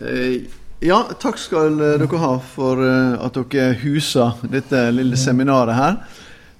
[0.00, 0.48] Eh,
[0.80, 5.98] ja, takk skal dere ha for eh, at dere huser dette lille seminaret her.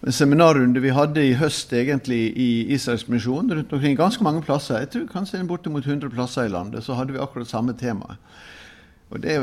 [0.05, 4.81] En seminarrunde vi hadde i høst egentlig i Israels misjon rundt omkring ganske mange plasser.
[4.81, 6.85] Jeg tror kanskje bortimot 100 plasser i landet.
[6.85, 8.17] Så hadde vi akkurat samme tema.
[9.11, 9.37] Og det,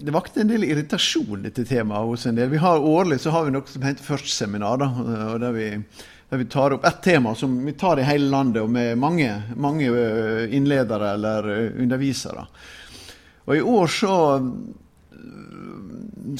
[0.00, 2.52] det vakte en del irritasjon, dette temaet, hos en del.
[2.52, 4.80] Vi har Årlig så har vi noe som heter Førstseminar.
[4.80, 4.90] Da,
[5.32, 5.68] og der vi,
[6.34, 9.30] der vi tar opp ett tema som vi tar i hele landet, og med mange,
[9.56, 9.86] mange
[10.50, 12.48] innledere eller undervisere.
[13.44, 14.14] Og i år så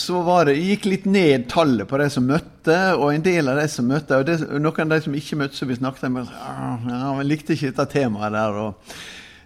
[0.01, 3.67] så det, gikk litt ned tallet på de som møtte, og en del av de
[3.71, 7.13] som møtte, og det, noen av de som ikke møtte, så vi snakket med, ja,
[7.15, 8.59] men likte ikke dette temaet der.
[8.65, 8.97] og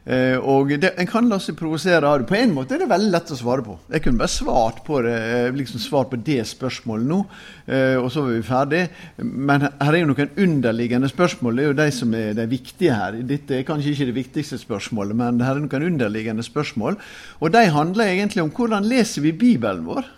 [0.08, 2.28] Uh, og det, En kan la seg provosere av det.
[2.30, 3.76] På en måte er det veldig lett å svare på.
[3.92, 5.18] Jeg kunne bare svart på det,
[5.52, 7.18] liksom svart på det spørsmålet nå,
[7.66, 8.82] eh, og så var vi ferdig.
[9.20, 11.58] Men her er jo noen underliggende spørsmål.
[11.58, 13.20] Det er jo de som er de viktige her.
[13.28, 16.96] Dette er kanskje ikke det viktigste spørsmålet, men her er noen underliggende spørsmål.
[17.42, 20.08] Og de handler egentlig om hvordan leser vi Bibelen vår.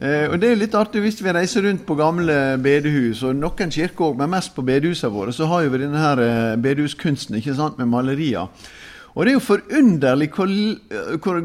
[0.00, 3.72] Eh, og det er litt artig Hvis vi reiser rundt på gamle bedehus, og noen
[3.72, 7.56] kirker òg, men mest på bedehusene våre, så har vi denne her eh, bedehuskunsten ikke
[7.58, 8.48] sant, med malerier.
[9.12, 10.48] Og det er jo forunderlig hvor,
[11.20, 11.42] hvor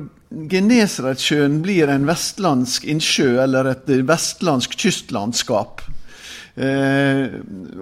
[0.51, 5.83] Genesaretsjøen blir en vestlandsk innsjø eller et vestlandsk kystlandskap.
[6.57, 7.35] Eh,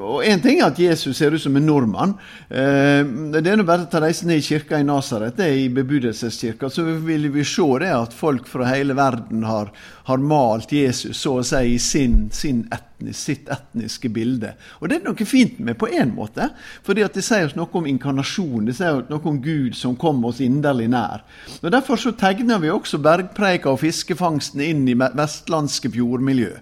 [0.04, 2.18] og Én ting er at Jesus ser ut som en nordmann.
[2.50, 6.84] Eh, det er nå bare å reise ned i kirka i Nasaret, i bebudelseskirka, så
[6.84, 9.72] vil vi se det at folk fra hele verden har,
[10.10, 14.52] har malt Jesus så å si i sin, sin etnis, sitt etniske bilde.
[14.82, 16.52] Og det er noe fint med på én måte,
[16.84, 18.68] fordi at det sier oss noe om inkarnasjon.
[18.68, 21.24] Det sier noe om Gud som kom oss inderlig nær.
[21.62, 26.56] Og Derfor så tegner vi også bergpreika og fiskefangsten inn i vestlandske fjordmiljø.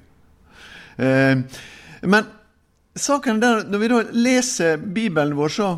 [1.02, 1.40] Eh,
[2.10, 2.28] men
[2.96, 5.70] saken der, når vi da leser Bibelen vår, så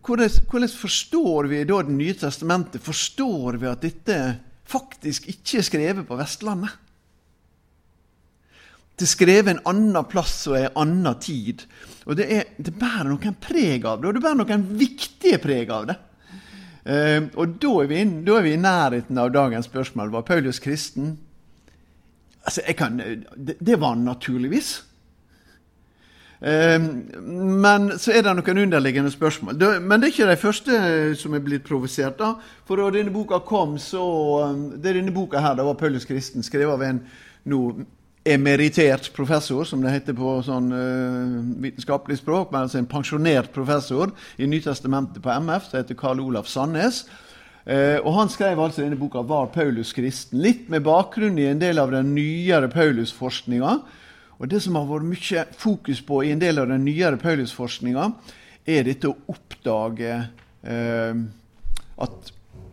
[0.00, 2.82] hvordan, hvordan forstår vi da Det nye testamentet?
[2.82, 4.18] Forstår vi at dette
[4.64, 6.78] faktisk ikke er skrevet på Vestlandet?
[8.96, 11.64] Det er skrevet en annen plass og en annen tid.
[12.06, 15.72] Og det, er, det bærer noen preg av det, og det bærer noen viktige preg
[15.72, 15.98] av det.
[16.82, 20.10] Uh, og da er, inn, da er, vi i nærheten av dagens spørsmål.
[20.12, 21.16] Var Paulus kristen?
[22.42, 24.74] Altså, kan, det, det var han naturligvis.
[26.42, 26.86] Ehm,
[27.62, 29.54] men så er det noen underliggende spørsmål.
[29.80, 30.78] Men det er ikke de første
[31.18, 32.18] som er blitt provosert.
[32.18, 32.34] da.
[32.66, 34.02] For da denne boka kom, så
[34.50, 37.02] um, Det er denne boka her, det var Paulus Kristen, skrevet av en
[37.44, 37.60] nå
[38.24, 44.12] emeritert professor, som det heter på sånn uh, vitenskapelig språk, men altså en pensjonert professor
[44.38, 47.04] i Nytestamentet på MF, som heter Karl Olaf Sandnes.
[47.66, 51.60] Uh, og Han skrev altså denne boka 'Var Paulus kristen?' Litt med bakgrunn i en
[51.60, 53.78] del av den nyere Paulus-forskninga.
[54.42, 58.08] Og Det som har vært mye fokus på i en del av den nyere Paulus-forskninga,
[58.66, 60.16] er dette å oppdage
[60.66, 61.20] eh,
[62.02, 62.32] at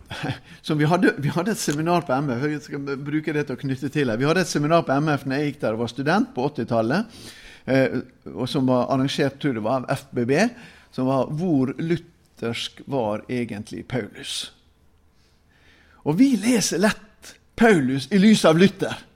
[0.65, 3.61] som vi hadde, vi hadde, et seminar på MF jeg skal bruke det til å
[3.61, 4.17] knytte til her.
[4.17, 7.19] Vi hadde et seminar på MF når jeg gikk der og var student på 80-tallet,
[7.69, 7.99] eh,
[8.33, 10.33] og som var arrangert tror det var av FBB,
[10.89, 14.49] som var 'Hvor luthersk var egentlig Paulus?'
[16.05, 19.08] Og vi leser lett Paulus i lys av Luther.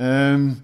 [0.00, 0.54] Um,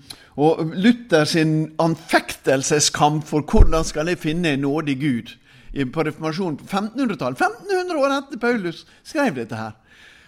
[0.41, 5.33] og Luther sin anfektelseskamp for hvordan skal jeg finne en nådig Gud
[5.93, 9.75] på reformasjonen på 1500-tallet 1500 år etter Paulus skrev dette her.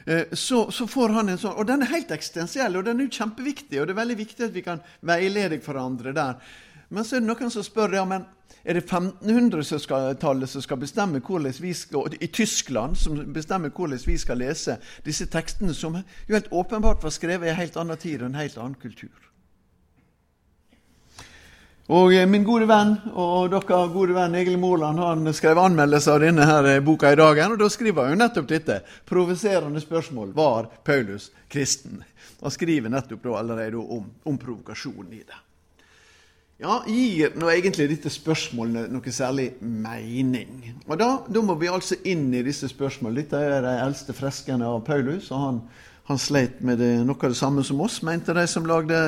[0.05, 3.09] Uh, så, så, får han en sånn, og Den er helt eksistensiell og den er
[3.09, 3.81] jo kjempeviktig.
[3.81, 6.37] og Det er veldig viktig at vi kan veilede hverandre der.
[6.89, 8.29] Men så er det noen som spør ja, men
[8.65, 14.19] er det 1500-tallet som skal bestemme hvordan vi skal, i Tyskland som bestemmer hvordan vi
[14.19, 14.77] skal lese
[15.07, 18.41] disse tekstene, som jo helt åpenbart var skrevet i en helt annen tid og en
[18.43, 19.29] helt annen kultur.
[21.89, 26.21] Og eh, Min gode venn og dere gode venn Egil Moland han skrev anmeldelse av
[26.21, 27.41] denne her eh, boka i dag.
[27.47, 28.81] og Da skriver han jo nettopp dette.
[29.09, 30.35] Provoserende spørsmål.
[30.37, 32.03] Var Paulus kristen?
[32.43, 35.48] Han skriver nettopp da allerede om, om provokasjonen i det.
[36.59, 40.57] Ja, Gir nå egentlig dette spørsmålet noe særlig mening?
[40.89, 43.23] Og da, da, må vi altså inn i disse spørsmålene.
[43.23, 45.29] Dette er de eldste freskene av Paulus.
[45.31, 45.61] og han,
[46.11, 48.99] han sleit med det, noe av det samme som oss, mente de som lagde,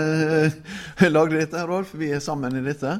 [1.16, 1.64] lagde dette.
[1.66, 2.94] Rolf, vi er sammen i dette.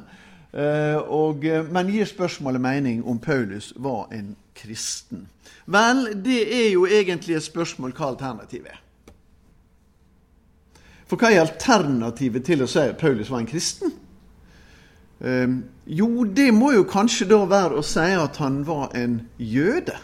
[0.50, 5.28] Eh, og, men gir spørsmålet mening om Paulus var en kristen?
[5.70, 8.84] Vel, det er jo egentlig et spørsmål hva alternativet er.
[11.06, 14.00] For hva er alternativet til å si at Paulus var en kristen?
[15.20, 19.98] Um, jo, det må jo kanskje da være å si at han var en jøde.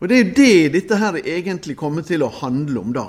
[0.00, 3.06] Og det er jo det dette her egentlig kommer til å handle om, da.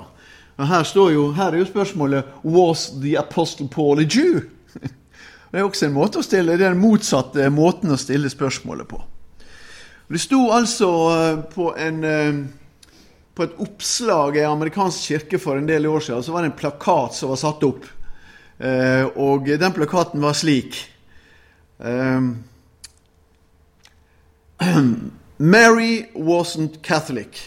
[0.57, 4.41] Og Her, jo, her er jo spørsmålet 'Was the apostle Paul a Jew?'
[5.51, 8.87] Det er også en måte å stille, det er den motsatte måten å stille spørsmålet
[8.87, 8.99] på.
[10.07, 12.41] Det sto altså eh, på, en, eh,
[13.35, 16.59] på et oppslag i amerikansk kirke for en del år siden, så var det en
[16.59, 17.87] plakat som var satt opp.
[18.59, 20.93] Eh, og den plakaten var slik
[25.37, 27.37] Mary wasn't Catholic.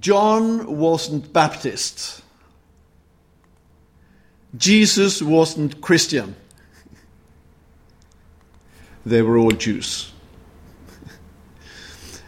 [0.00, 2.22] John wasn't Baptist.
[4.58, 6.34] Jesus wasn't Christian.
[9.04, 10.12] They were all Jews.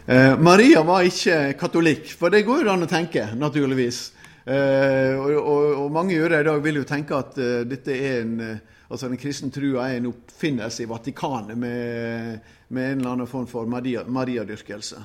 [0.05, 4.12] Eh, Maria var ikke katolikk, for det går jo an å tenke, naturligvis.
[4.43, 8.17] Eh, og, og, og, mange jøder i dag vil jo tenke at uh, dette er
[8.25, 8.57] en uh,
[8.91, 13.47] altså den kristne trua er en oppfinnelse i Vatikanet med, med en eller annen form
[13.47, 14.99] for mariadyrkelse.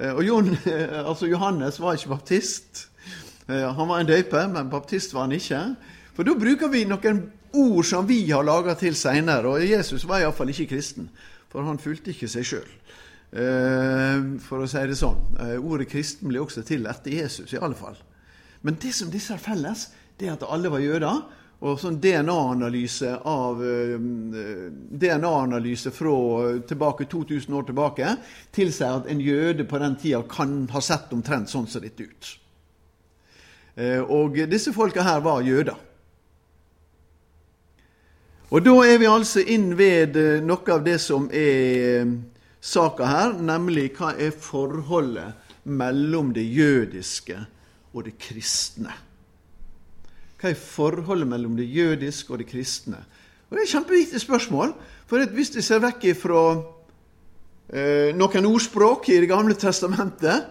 [0.00, 0.50] Uh, og Jon,
[1.10, 2.88] altså Johannes var ikke baptist.
[3.46, 5.60] han var en døype, men baptist var han ikke.
[6.16, 7.22] For da bruker vi noen
[7.56, 9.48] ord som vi har laga til seinere.
[9.48, 11.10] Og Jesus var iallfall ikke kristen,
[11.52, 12.68] for han fulgte ikke seg sjøl.
[13.36, 15.18] Eh, for å si det sånn.
[15.42, 17.98] Eh, ordet kristen ble også til etter Jesus, i alle fall.
[18.62, 21.22] Men det som disse har felles, det er at alle var jøder.
[21.66, 23.94] Og sånn DNA-analyse eh,
[25.02, 26.16] DNA-analyse fra
[26.68, 28.10] tilbake 2000 år tilbake
[28.52, 32.32] tilsier at en jøde på den tida kan ha sett omtrent sånn som dette ut.
[34.12, 35.76] Og disse folka her var jøder.
[38.54, 42.12] Og da er vi altså inn ved eh, noe av det som er eh,
[42.62, 45.34] saka her, nemlig hva er forholdet
[45.66, 47.40] mellom det jødiske
[47.96, 48.92] og det kristne.
[50.36, 53.00] Hva er forholdet mellom det jødiske og det kristne?
[53.48, 54.74] Og Det er et kjempeviktig spørsmål.
[55.08, 56.42] For hvis vi ser vekk fra
[57.72, 60.50] eh, noen ordspråk i Det gamle testamentet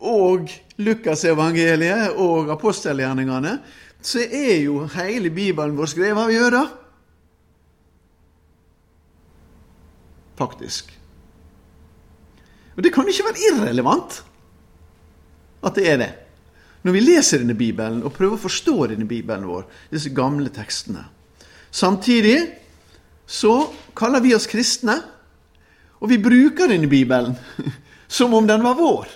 [0.00, 0.50] og
[0.80, 3.58] Lukasevangeliet og apostelgjerningene,
[4.02, 6.70] så er jo hele Bibelen vår skrevet av jøder.
[10.40, 10.98] faktisk.
[12.76, 14.22] Og det kan ikke være irrelevant
[15.66, 16.12] at det er det.
[16.82, 21.04] Når vi leser denne Bibelen og prøver å forstå denne Bibelen vår, disse gamle tekstene.
[21.70, 22.38] Samtidig
[23.28, 23.54] så
[23.96, 24.96] kaller vi oss kristne,
[26.00, 27.36] og vi bruker denne Bibelen
[28.20, 29.12] som om den var vår.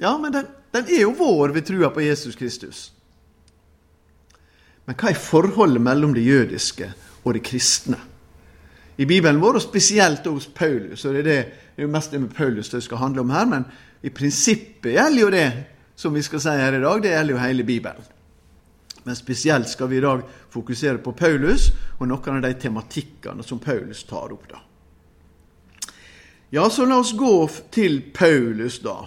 [0.00, 2.88] Ja, men den, den er jo vår ved trua på Jesus Kristus.
[4.84, 6.90] Men hva er forholdet mellom det jødiske
[7.22, 8.00] og det kristne?
[8.96, 11.04] i Bibelen vår, og spesielt hos Paulus.
[11.04, 11.36] og Det er, det,
[11.76, 13.64] det er jo mest det med Paulus det skal handle om her, men
[14.02, 15.46] i prinsippet gjelder jo det
[15.96, 18.12] som vi skal si her i dag, det gjelder jo hele Bibelen.
[19.04, 21.68] Men spesielt skal vi i dag fokusere på Paulus
[21.98, 24.46] og noen av de tematikkene som Paulus tar opp.
[24.48, 24.62] da.
[26.54, 29.00] Ja, så la oss gå til Paulus, da.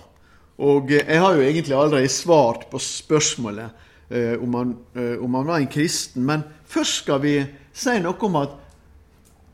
[0.58, 3.70] Og eh, jeg har jo egentlig allerede svart på spørsmålet
[4.10, 7.38] eh, om, han, eh, om han var en kristen, men først skal vi
[7.74, 8.58] si noe om at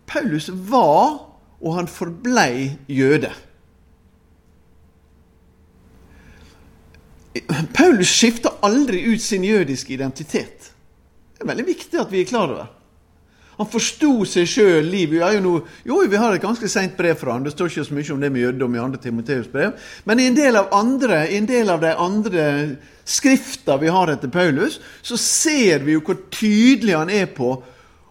[0.10, 1.20] Paulus var,
[1.64, 3.32] og han forblei jøde.
[7.74, 10.72] Paulus skifter aldri ut sin jødiske identitet.
[11.34, 12.72] Det er veldig viktig at vi er klar over.
[13.58, 14.88] Han forsto seg sjøl.
[14.94, 15.52] Jo,
[15.86, 17.44] jo, vi har et ganske seint brev fra han.
[17.46, 19.76] Det står ikke så mye om det med jødedom i andre Timoteus brev.
[20.10, 22.48] Men i en del av andre, en del av de andre
[23.06, 27.56] skrifter vi har etter Paulus, så ser vi jo hvor tydelig han er på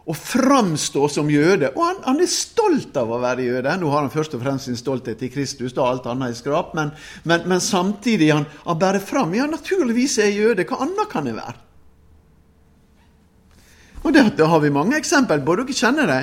[0.02, 1.70] å framstå som jøde.
[1.76, 3.74] Og han, han, er stolt av å være jøde.
[3.78, 6.72] Nå har han først og fremst sin stolthet i Kristus, da alt annet er skrap,
[6.78, 6.90] men,
[7.28, 9.34] men, men samtidig han, han bærer fram.
[9.38, 10.66] Ja, naturligvis er jeg jøde.
[10.66, 11.58] Hva annet kan jeg være?
[14.02, 15.54] Og det, det har vi mange eksempel på.
[15.60, 16.22] Dere kjenner det.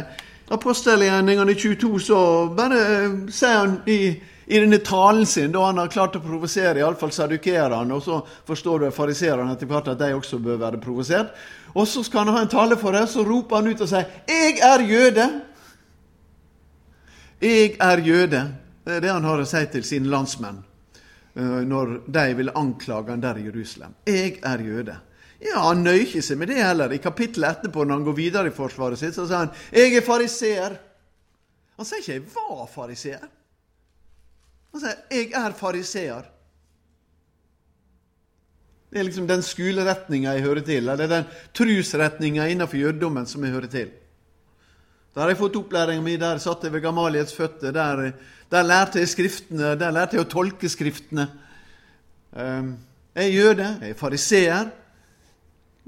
[0.52, 2.20] Apostelgjerningene 22, så
[2.58, 4.02] bare eh, sier han i
[4.50, 8.16] i denne talen sin, da han har klart å provosere iallfall sadukerene, og så
[8.50, 11.36] forstår du fariserene etter hvert at de også bør være provosert.
[11.74, 14.06] Og så skal han ha en tale for det, så roper han ut og sier
[14.28, 15.42] 'Jeg er jøde'.
[17.42, 18.42] Jeg er jøde.
[18.86, 20.64] Det er det han har å si til sine landsmenn
[21.36, 23.94] eh, når de vil anklage han der i Jerusalem.
[24.08, 24.98] Jeg er jøde.
[25.40, 26.92] Ja, Han nøyer ikke seg med det heller.
[26.92, 30.02] I kapittelet etterpå, når han går videre i forsvaret sitt, så sier han 'Jeg er
[30.02, 30.78] fariseer'.
[31.78, 33.30] Han sier ikke 'jeg var fariseer'.
[34.74, 36.26] Han sier 'jeg er fariseer'.
[38.90, 41.28] Det er liksom den skoleretninga jeg hører til, eller det er den
[41.58, 43.92] trusretninga innenfor jødedommen som jeg hører til.
[45.14, 47.74] Der har jeg fått opplæringa mi, der satt jeg ved Gamaliets føtter.
[47.76, 48.12] Der,
[48.50, 51.28] der, lærte jeg skriftene, der lærte jeg å tolke skriftene.
[52.38, 52.76] Ehm,
[53.14, 54.74] jeg er jøde, jeg er fariseer.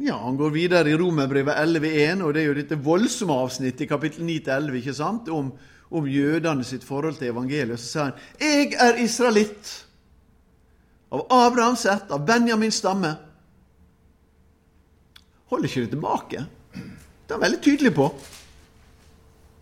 [0.02, 3.90] Ja, Han går videre i Romerbrevet 11.1, og det er jo dette voldsomme avsnittet i
[3.90, 5.54] kapittel 9-11 ikke sant, om
[5.92, 7.80] om jødene sitt forhold til evangeliet.
[7.80, 9.72] Så sier han jeg er israelitt.
[11.12, 13.16] Av Abrahams ett, av Benjamins stamme.
[15.52, 16.46] Holder ikke det tilbake.
[16.72, 18.08] Det er han veldig tydelig på.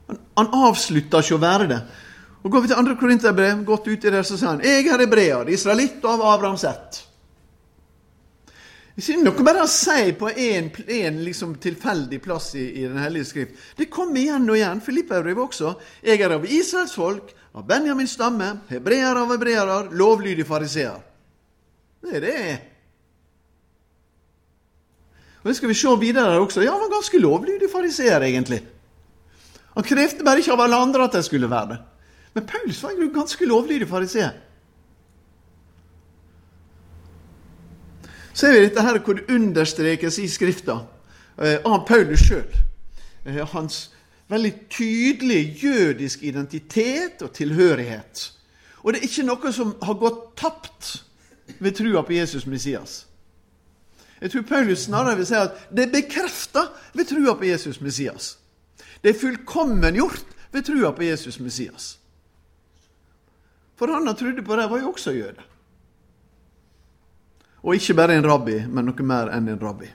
[0.09, 1.79] Han, han avslutter ikke å være det.
[2.39, 2.95] Og Går vi til 2.
[3.01, 7.01] Korinterbrev, godt uti der, så sier han Jeg er hebreer, israelitt av Abrahams ett.
[8.99, 13.59] Ikke noe bare å si på én liksom tilfeldig plass i, i Den hellige skrift.
[13.77, 14.81] Det kommer igjen og igjen.
[14.83, 15.73] Filipperbrevet også.
[16.03, 21.08] Jeg er av Israels folk, av Benjamins stamme, hebreer av hebreere, lovlydig fariseer.
[22.01, 22.33] Det er det.
[22.33, 22.59] jeg er.
[25.43, 26.61] Og Det skal vi se videre her også.
[26.61, 28.59] Ja, han var ganske lovlydig fariseer, egentlig.
[29.73, 31.79] Han krevde bare ikke av alle andre at de skulle være det.
[32.33, 34.31] Men Paulus var en ganske lovlydig fariseer.
[38.33, 40.77] Så er vi dette her hvor det understrekes i Skrifta
[41.41, 42.47] eh, av Paulus sjøl.
[43.25, 43.89] Eh, hans
[44.29, 48.31] veldig tydelige jødisk identitet og tilhørighet.
[48.83, 50.91] Og det er ikke noe som har gått tapt
[51.59, 53.05] ved trua på Jesus Messias.
[54.21, 58.37] Jeg tror Paulus snarere vil si at det er bekrefta ved trua på Jesus Messias.
[59.03, 61.99] Det er fullkommengjort ved trua på Jesus Messias.
[63.79, 65.41] For han han trodde på det, var jo også jøde.
[67.63, 69.87] Og ikke bare en rabbi, men noe mer enn en rabbi.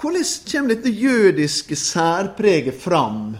[0.00, 3.36] Hvordan kommer dette jødiske særpreget fram?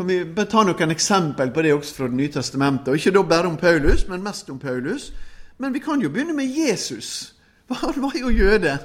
[0.00, 2.88] Kan vi ta noen eksempel på det også fra Det nye testamentet?
[2.88, 5.10] Og Ikke da bare om Paulus, men mest om Paulus.
[5.58, 7.34] Men vi kan jo begynne med Jesus.
[7.68, 8.78] Han var jo jøde.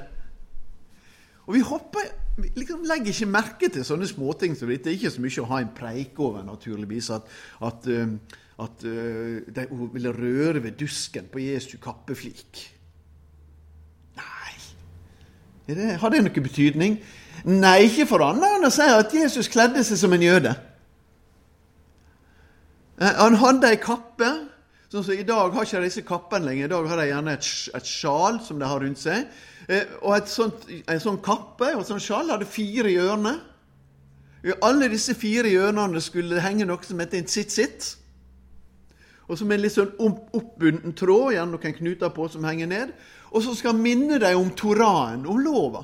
[1.46, 4.84] Og vi hopper vi liksom legger ikke merke til sånne småting som dette.
[4.84, 7.08] Det er ikke så mye å ha en preik over, naturligvis.
[7.16, 7.32] At,
[7.64, 12.60] at, uh, at uh, de ville røre ved dusken på Jesu kappeflik.
[14.20, 15.96] Nei.
[15.96, 17.00] Har det noen betydning?
[17.48, 20.58] Nei, ikke for annet enn å si at Jesus kledde seg som en jøde.
[23.00, 24.30] Uh, han hadde ei kappe.
[24.92, 26.68] Sånn som I dag har ikke disse kappene lenger.
[26.68, 29.26] I dag har de gjerne et, et sjal som de har rundt seg.
[29.66, 33.40] Og og sånt, en sånn kappe og et sånt sjal hadde fire hjørner.
[34.46, 37.96] I alle disse fire hjørnene skulle det henge noe som heter en sitt-sitt.
[39.26, 42.92] Og som en litt sånn oppbunden tråd, gjerne noen knuter på, som henger ned.
[43.32, 45.82] Og som skal minne deg om Toraen, om lova.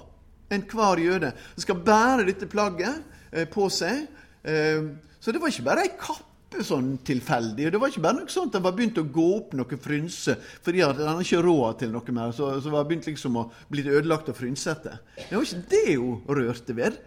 [0.52, 3.00] Enhver jøde skal bære dette plagget
[3.32, 4.04] eh, på seg.
[4.46, 4.84] Eh,
[5.18, 6.31] så det var ikke bare ei kappe
[6.66, 7.66] sånn tilfeldig.
[7.66, 10.36] Og Det var ikke bare noe sånt, det var begynt å gå opp noe frynse
[10.62, 12.34] fordi han hadde ikke råd til noe mer.
[12.36, 14.98] Så, så var det begynt liksom å bli ødelagt og frynsete.
[15.16, 16.98] Det var ikke det hun rørte ved.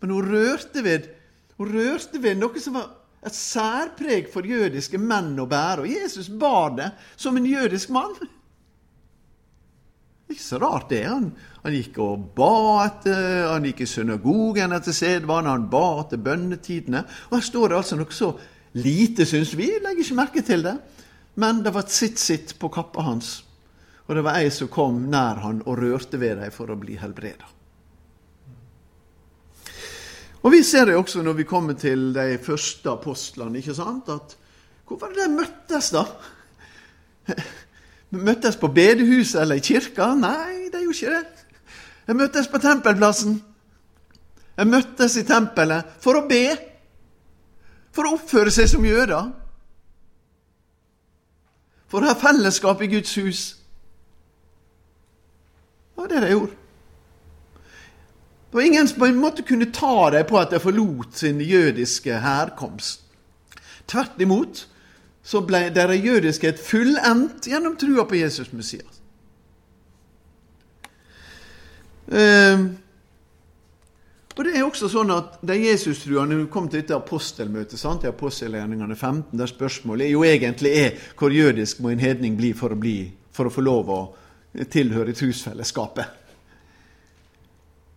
[0.00, 1.08] Men hun rørte ved,
[1.58, 2.90] hun rørte ved noe som var
[3.26, 5.84] et særpreg for jødiske menn å bære.
[5.84, 8.14] Og Jesus bar det som en jødisk mann.
[10.30, 11.02] Ikke så rart, det.
[11.10, 11.32] Han,
[11.64, 17.02] han gikk og ba etter, han gikk i synagogen etter sedvane, han ba etter bønnetidene.
[17.28, 18.30] Og her står det altså noe så
[18.72, 20.76] Lite, syns vi, legger ikke merke til det.
[21.40, 23.40] Men det var et sitt-sitt på kappa hans.
[24.06, 26.98] Og det var ei som kom nær han og rørte ved dem for å bli
[26.98, 27.48] helbreda.
[30.40, 33.58] Og Vi ser det også når vi kommer til de første apostlene.
[33.58, 34.08] ikke sant?
[34.08, 34.36] At,
[34.88, 36.04] hvor var det de møttes, da?
[38.10, 40.14] Møttes på bedehuset eller i kirka?
[40.18, 41.44] Nei, de gjorde ikke det.
[42.08, 43.36] De møttes på tempelplassen.
[44.56, 46.69] De møttes i tempelet for å be
[47.94, 49.30] for å oppføre seg som jøder.
[51.90, 53.42] For å ha fellesskap i Guds hus.
[55.90, 56.56] Det var det de gjorde.
[58.50, 61.40] Det var ingen som på en måte kunne ta dem på at de forlot sin
[61.40, 63.04] jødiske herkomst.
[63.86, 64.64] Tvert imot
[65.22, 68.96] så ble deres jødiskhet fullendt gjennom trua på Jesus Messias.
[72.10, 72.74] Uh,
[74.36, 78.04] og det er også sånn at De Jesus-truende kom til dette apostelmøtet sant?
[78.06, 82.72] i apostelgjerningene 15, der spørsmålet jo egentlig er hvor jødisk må en hedning bli for
[82.72, 84.00] å, bli, for å få lov å
[84.70, 86.16] tilhøre trosfellesskapet.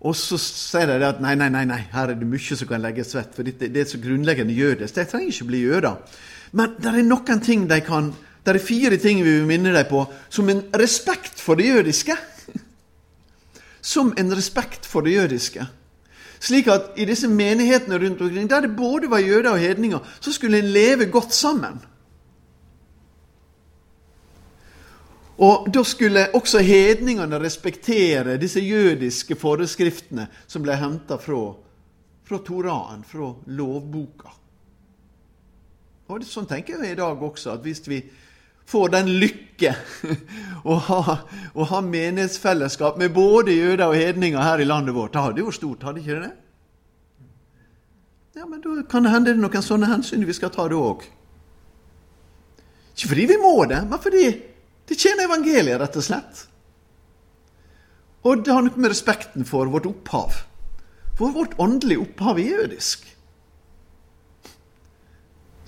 [0.04, 2.82] Og så sier de at nei, nei, nei, nei, her er det mye som kan
[2.84, 4.98] legges vett, for det er så grunnleggende jødisk.
[4.98, 6.20] De trenger ikke bli jøder.
[6.60, 8.14] Men det er noen ting de kan
[8.44, 12.18] Det er fire ting vi vil minne dem på som en respekt for det jødiske.
[13.80, 15.64] Som en respekt for det jødiske.
[16.44, 20.34] Slik at i disse menighetene rundt omkring, der det både var jøder og hedninger, så
[20.36, 21.80] skulle en leve godt sammen.
[25.38, 31.56] Og Da skulle også hedningene respektere disse jødiske foreskriftene som ble henta fra,
[32.24, 34.36] fra Toraen, fra lovboka.
[36.08, 38.04] Og Sånn tenker vi i dag også, at hvis vi
[38.70, 39.74] får den lykke
[40.72, 41.18] å ha,
[41.54, 45.14] å ha menighetsfellesskap med både jøder og hedninger her i landet vårt.
[45.14, 46.32] Det hadde jo stort, hadde ikke det?
[48.34, 50.80] Ja, men Da kan det hende det er noen sånne hensyn vi skal ta det
[50.80, 51.06] òg.
[52.94, 54.26] Ikke fordi vi må det, men fordi
[54.90, 56.44] det tjener evangeliet, rett og slett.
[58.24, 60.38] Og det har noe med respekten for vårt opphav
[61.18, 63.04] For vårt åndelige opphav er jødisk.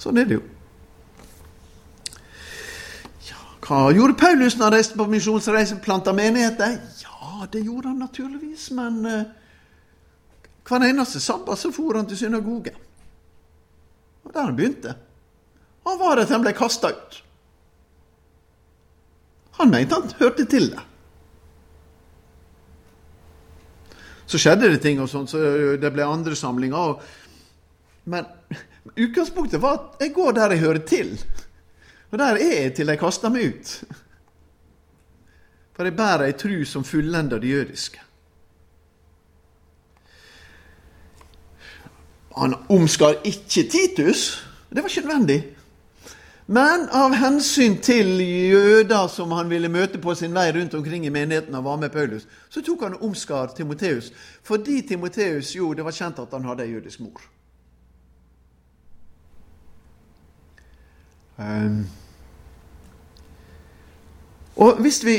[0.01, 0.43] Sånn er det jo.
[3.27, 5.79] Ja, hva gjorde Paulus når han reiste på misjonsreise?
[5.81, 6.77] Planta menigheter?
[7.01, 9.23] Ja, det gjorde han naturligvis, men uh,
[10.65, 12.77] hver eneste sabbat så for han til synagogen.
[14.25, 14.95] Og der han begynte.
[15.85, 17.21] Han var der til han ble kasta ut.
[19.57, 20.83] Han mente han hørte til det.
[24.25, 25.41] Så skjedde det ting, og sånn, så
[25.81, 26.97] det ble andre samlinger.
[28.09, 28.25] Men
[28.93, 31.13] utgangspunktet var at jeg går der jeg hører til.
[32.11, 33.71] Og der er jeg til de kaster meg ut.
[35.75, 38.01] For jeg bærer ei tru som fullender det jødiske.
[42.37, 44.47] Han omskar ikke Titus.
[44.69, 45.55] Det var ikke nødvendig.
[46.45, 51.13] Men av hensyn til jøder som han ville møte på sin vei rundt omkring i
[51.13, 54.11] menigheten, og var med Paulus, så tok han omskar Timoteus,
[54.45, 57.23] fordi Timoteus jo, det var kjent at han hadde ei jødisk mor.
[64.55, 65.15] Og hvis vi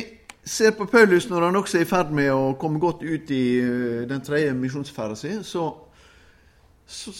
[0.46, 3.44] ser på Paulus når han også er i ferd med å komme godt ut i
[3.61, 5.66] uh, den tredje misjonsferden sin, så,
[6.87, 7.12] så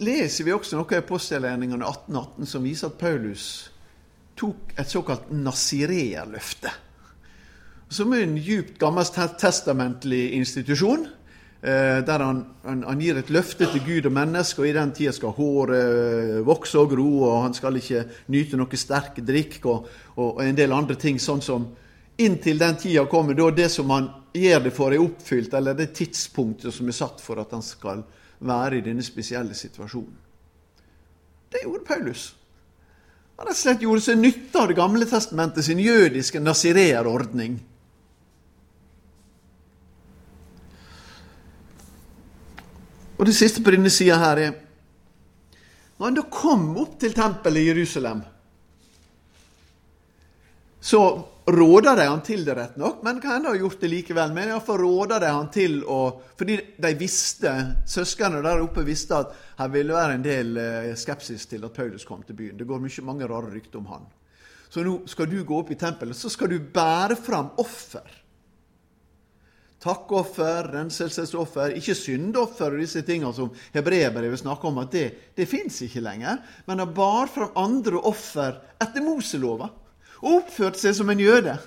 [0.00, 3.46] leser vi også noe i apostelgjerningene 1818 som viser at Paulus
[4.36, 6.72] tok et såkalt nasireerløfte.
[7.88, 11.06] Som er en djupt gammeltestamentlig institusjon.
[11.62, 14.92] Eh, der han, han, han, gir et løfte til Gud og mennesket, og i den
[14.94, 19.88] tida skal håret vokse og gro, og han skal ikke nyte noe sterk drikk og,
[20.20, 21.18] og, en del andre ting.
[21.18, 21.66] sånn som
[22.16, 25.90] Inntil den tida kommer, da det som han gjør det for, er oppfylt, eller det
[25.98, 28.00] tidspunktet som er satt for at han skal
[28.38, 30.14] være i denne spesielle situasjonen.
[31.52, 32.30] Det gjorde Paulus.
[33.36, 37.58] Han rett og slett gjorde seg nytte av Det gamle testamentet sin jødiske nazireerordning.
[43.16, 44.56] Og det siste på denne sida her er
[45.96, 48.18] Når han da kom opp til tempelet i Jerusalem,
[50.86, 51.00] så
[51.46, 54.34] råda de han til det, rett nok, men kan hende ha gjort det likevel.
[54.36, 56.00] Men iallfall råda de han til å
[56.36, 57.54] Fordi de visste,
[57.88, 62.04] søsknene der oppe visste at her ville være en del eh, skepsis til at Paulus
[62.04, 62.58] kom til byen.
[62.60, 64.04] Det går mye, mange rare rykter om han.
[64.68, 68.04] Så nå skal du gå opp i tempelet, så skal du bære fram offer.
[69.82, 75.82] Takkoffer, renselsesoffer, ikke syndoffer og disse tingene som hebreerbrevet snakker om, at det, det fins
[75.84, 76.40] ikke lenger.
[76.66, 79.68] Men han bar fram andre offer etter Moselova
[80.22, 81.58] og oppførte seg som en jøde.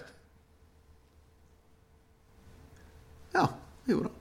[3.35, 3.45] Ja,
[3.85, 4.15] det gjorde han.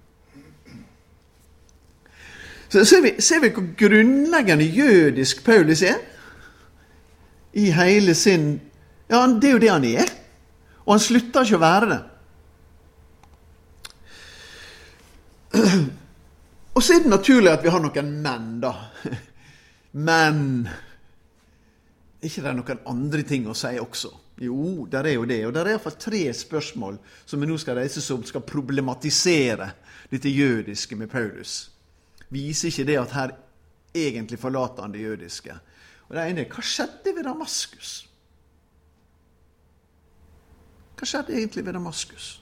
[2.68, 5.96] Så ser vi, ser vi hvor grunnleggende jødisk Paulus er.
[7.56, 8.60] I hele sin
[9.08, 10.10] Ja, det er jo det han er.
[10.84, 12.00] Og han slutter ikke å være det.
[16.76, 18.72] Og så er det naturlig at vi har noen menn, da.
[20.08, 24.12] Men er ikke det noen andre ting å si også?
[24.42, 25.40] Jo, der er jo det.
[25.46, 29.72] Og det er iallfall tre spørsmål som vi nå skal reise som skal problematisere
[30.10, 31.70] dette jødiske med Paulus.
[32.30, 33.34] Viser ikke det at her
[33.96, 35.56] egentlig forlater han det jødiske?
[36.08, 37.94] Og det ene er hva skjedde ved Damaskus?
[40.98, 42.36] Hva skjedde egentlig ved Damaskus?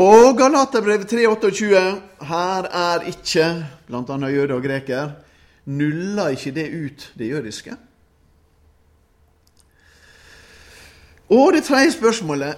[0.00, 1.80] Og Galaterbrevet 3,28.
[2.24, 3.48] Her er ikke
[3.88, 4.16] bl.a.
[4.32, 5.10] jøde og greker
[5.68, 7.76] nuller ikke det ut det jødiske?
[11.30, 12.56] Og det tredje spørsmålet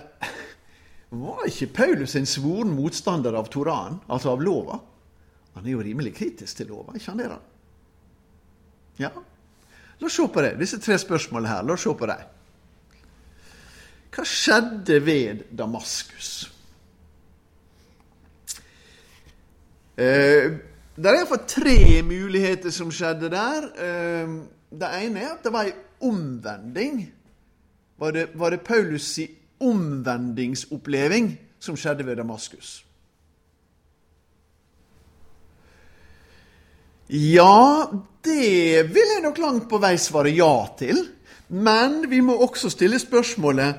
[1.11, 4.78] Var ikke Paulus en svoren motstander av Toraen, altså av lova?
[5.57, 7.28] Han er jo rimelig kritisk til lova, ikke han det?
[9.02, 9.11] Ja?
[9.98, 10.55] La oss se på det.
[10.62, 11.66] Disse tre spørsmålene her.
[11.66, 12.24] La oss se på dem.
[14.12, 16.52] Hva skjedde ved Damaskus?
[19.96, 20.52] Eh,
[20.96, 23.66] det er iallfall tre muligheter som skjedde der.
[23.76, 24.37] Eh,
[24.72, 27.02] det ene er at det var ei omvending.
[27.98, 29.28] Var det, var det Paulus' si
[29.61, 32.81] omvendingsoppleving som skjedde ved Damaskus?
[37.12, 37.87] Ja,
[38.24, 41.05] det vil jeg nok langt på vei svare ja til.
[41.52, 43.74] Men vi må også stille spørsmålet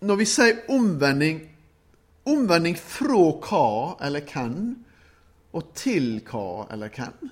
[0.00, 1.40] Når vi sier omvending
[2.28, 4.60] Omvending fra hva eller hvem?
[5.56, 7.30] Og til hva eller hvem?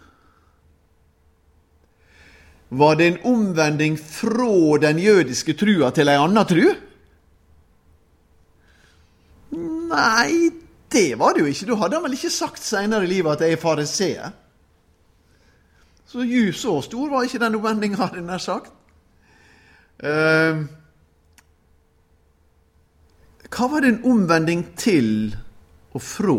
[2.69, 6.65] Var det en omvending fra den jødiske trua til ei anna tru?
[9.57, 10.51] Nei,
[10.91, 11.69] det var det jo ikke.
[11.69, 14.35] Du hadde vel ikke sagt seinere i livet at jeg er fariseer?
[16.07, 18.73] Så så stor var ikke den omvendinga, hadde jeg nær sagt.
[20.03, 20.67] Uh,
[23.53, 25.37] hva var det en omvending til,
[25.95, 26.39] og fra.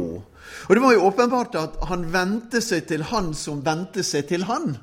[0.68, 4.46] Og det var jo åpenbart at han vendte seg til han som vendte seg til
[4.50, 4.76] han.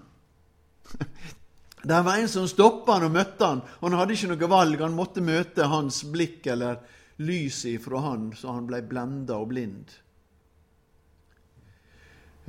[1.85, 4.81] Det var en som stoppa han og møtte han, og han hadde ikke noe valg.
[4.81, 6.79] Han måtte møte hans blikk eller
[7.21, 9.93] lyset ifra han, så han ble blenda og blind.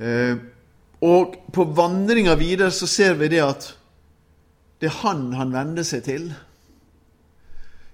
[0.00, 0.40] Eh,
[1.04, 3.68] og på vandringa videre så ser vi det at
[4.80, 6.30] det er han han vender seg til.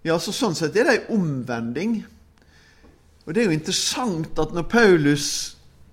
[0.03, 2.01] Ja, så Sånn sett er det ei omvending.
[3.27, 5.27] Og Det er jo interessant at når Paulus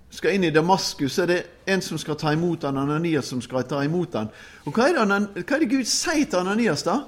[0.09, 3.67] skal inn i Damaskus, er det en som skal ta imot han, Ananias som skal
[3.69, 4.31] ta imot han.
[4.65, 7.03] Og Hva er det, hva er det Gud sier til Ananias da?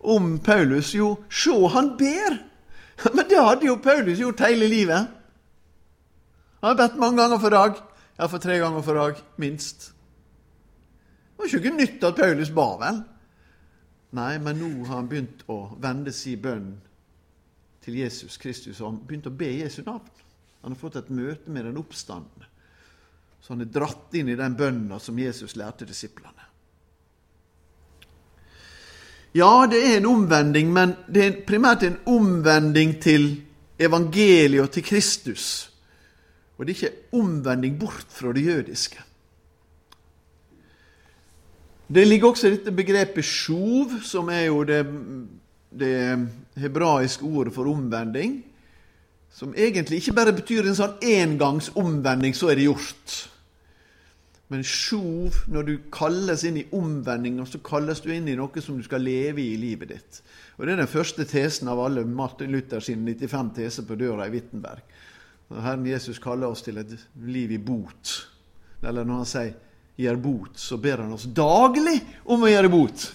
[0.00, 0.94] om Paulus?
[0.94, 2.38] Jo, se, han ber!
[3.14, 5.08] Men det hadde jo Paulus gjort hele livet.
[6.60, 7.78] Han har bedt mange ganger for dag.
[8.20, 9.90] Iallfall tre ganger for dag, minst.
[11.36, 13.02] Det var ikke nytt at Paulus ba, vel?
[14.16, 16.72] Nei, men nå har han begynt å vende si bønn
[17.84, 20.08] til Jesus Kristus, og han begynt å be Jesu navn.
[20.60, 22.48] Han har fått et møte med den oppstandende.
[23.40, 26.48] Så han er dratt inn i den bønna som Jesus lærte disiplene.
[29.32, 33.28] Ja, det er en omvending, men det er primært en omvending til
[33.80, 35.44] evangeliet og til Kristus.
[36.58, 38.98] Og det er ikke omvending bort fra det jødiske.
[41.90, 44.84] Det ligger også dette begrepet sjov, som er jo det,
[45.74, 45.94] det,
[46.60, 48.36] hebraiske ordet for omvending.
[49.34, 53.14] Som egentlig ikke bare betyr en sånn engangs omvending, så er det gjort.
[54.50, 58.78] Men sjov, når du kalles inn i omvending, så kalles du inn i noe som
[58.78, 60.20] du skal leve i i livet ditt.
[60.58, 64.28] Og Det er den første tesen av alle Martin Luther sine 95 teser på døra
[64.28, 64.82] i Wittenberg.
[65.50, 66.94] Herren Jesus kaller oss til et
[67.26, 68.14] liv i bot,
[68.86, 69.69] eller når han sier
[70.00, 73.06] gjør bot, så ber han oss daglig om å gjøre bot.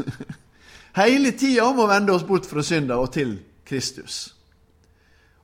[1.02, 4.36] Hele tida om å vende oss bort fra synda og til Kristus.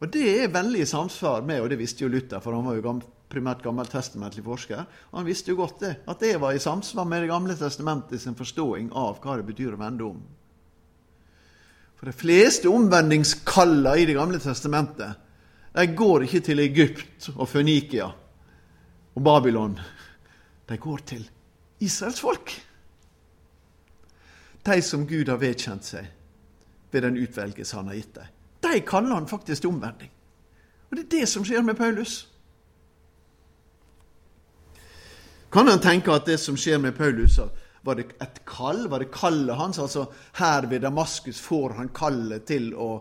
[0.02, 2.78] Og Det er veldig i samsvar med, og det visste jo Luther, for han var
[2.80, 2.94] jo
[3.32, 4.86] primært gammeltestamentlig forsker.
[5.12, 8.22] og Han visste jo godt det, at det var i samsvar med Det gamle testamentet
[8.22, 10.22] sin forståing av hva det betyr å vende om.
[12.00, 15.28] For de fleste omvendingskalla i Det gamle testamentet
[15.72, 18.10] de går ikke til Egypt og Fønikia
[19.16, 19.78] og Babylon
[20.72, 21.24] de går til
[21.84, 22.54] Israels folk.
[24.66, 26.10] De som Gud har vedkjent seg
[26.92, 28.34] ved den utvelgelse han har gitt dem.
[28.62, 30.12] De kaller han faktisk til omvending.
[30.90, 32.28] Og det er det som skjer med Paulus.
[35.52, 37.40] Kan han tenke at det som skjer med Paulus,
[37.82, 38.86] var det et kall?
[38.88, 39.80] Var det kallet hans?
[39.80, 40.06] Altså
[40.38, 42.92] her ved Damaskus får han kallet til å,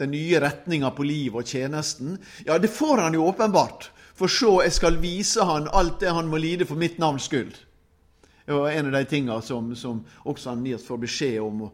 [0.00, 2.18] den nye retninga på livet og tjenesten?
[2.44, 3.90] Ja, det får han jo åpenbart.
[4.16, 7.56] For se, jeg skal vise han alt det han må lide for mitt navns skyld.
[8.46, 11.64] Det var en av de tingene som, som også Anias får beskjed om,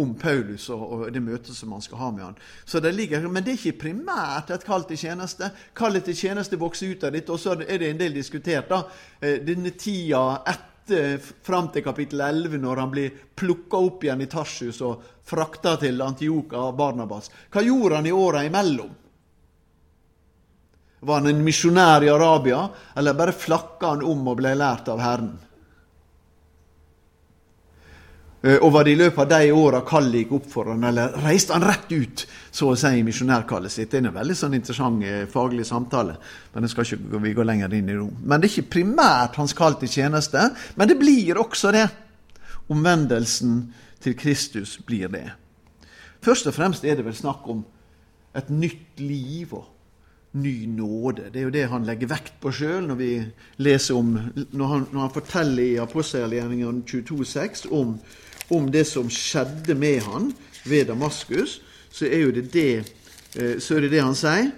[0.00, 2.38] om Paulus og, og, det møtet som han skal ha med han.
[2.64, 5.52] Så det ligger, Men det er ikke primært et kall til tjeneste.
[5.76, 8.68] Kallet til tjeneste vokser ut av ditt, og så er det en del diskutert.
[8.68, 8.82] da,
[9.20, 14.26] eh, Denne tida etter fram til kapittel 11, når han blir plukka opp igjen i
[14.26, 17.30] Tarsus og frakta til Antioka av Barnabas.
[17.52, 19.03] Hva gjorde han i åra imellom?
[21.04, 25.02] Var han en misjonær i Arabia, eller bare flakka han om og ble lært av
[25.04, 25.34] Herren?
[28.44, 31.14] Eh, og var det i løpet av de åra kallet gikk opp for han, eller
[31.24, 33.90] reiste han rett ut så å si i misjonærkallet sitt?
[33.90, 36.18] Det er en veldig sånn interessant eh, faglig samtale,
[36.52, 38.12] men det skal ikke vi gå lenger inn i rom.
[38.20, 41.86] Men det er ikke primært hans kall til tjeneste, men det blir også det.
[42.72, 43.62] Omvendelsen
[44.04, 45.26] til Kristus blir det.
[46.24, 47.64] Først og fremst er det vel snakk om
[48.36, 49.73] et nytt liv og
[50.34, 51.30] ny nåde.
[51.32, 53.10] Det er jo det han legger vekt på sjøl når vi
[53.62, 57.94] leser om Når han, når han forteller i apostelgjerningene 22,6 om,
[58.50, 60.32] om det som skjedde med han
[60.64, 62.94] ved Damaskus, så er jo det det,
[63.36, 64.50] eh, så er det, det han sier.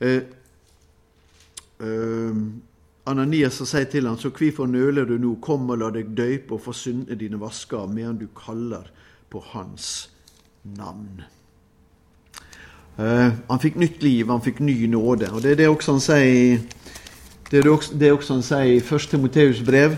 [0.00, 0.22] Eh,
[1.80, 2.42] eh,
[3.06, 5.36] Ananias sier til ham, så hvorfor nøler du nå?
[5.42, 8.90] Kom og la deg døype og få syndene dine vaska medan du kaller
[9.30, 10.10] på hans
[10.62, 11.22] navn.
[12.98, 15.30] Uh, han fikk nytt liv, han fikk ny nåde.
[15.32, 16.64] Og Det er det også han sier
[17.52, 19.08] det er det også, det er også han sier i 1.
[19.10, 19.96] Timoteus brev,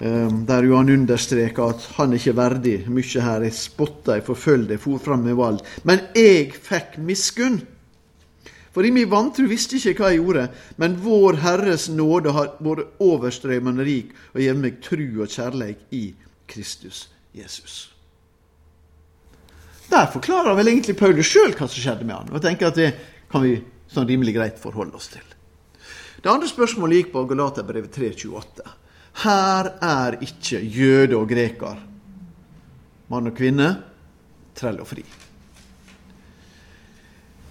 [0.00, 3.44] um, der jo han understreker at han er ikke verdig mye her.
[3.44, 5.64] Jeg spotta, jeg forfølgde, jeg for fram med valg.
[5.84, 7.60] Men jeg fikk miskunn.
[8.72, 13.00] For i min vantro visste ikke hva jeg gjorde, men Vår Herres nåde har vært
[13.00, 16.10] overstrømmende rik og gitt meg tru og kjærleik i
[16.44, 17.95] Kristus Jesus.
[19.90, 22.92] Der forklarer vel egentlig Paulus sjøl hva som skjedde med han, og tenker at det
[23.30, 23.58] kan vi
[23.92, 25.24] sånn rimelig greit forholde oss til.
[26.22, 28.66] Det andre spørsmålet gikk på Galaterbrevet 3,28.
[29.22, 31.78] Her er ikke jøde og greker,
[33.12, 33.70] mann og kvinne,
[34.56, 35.04] trell og fri.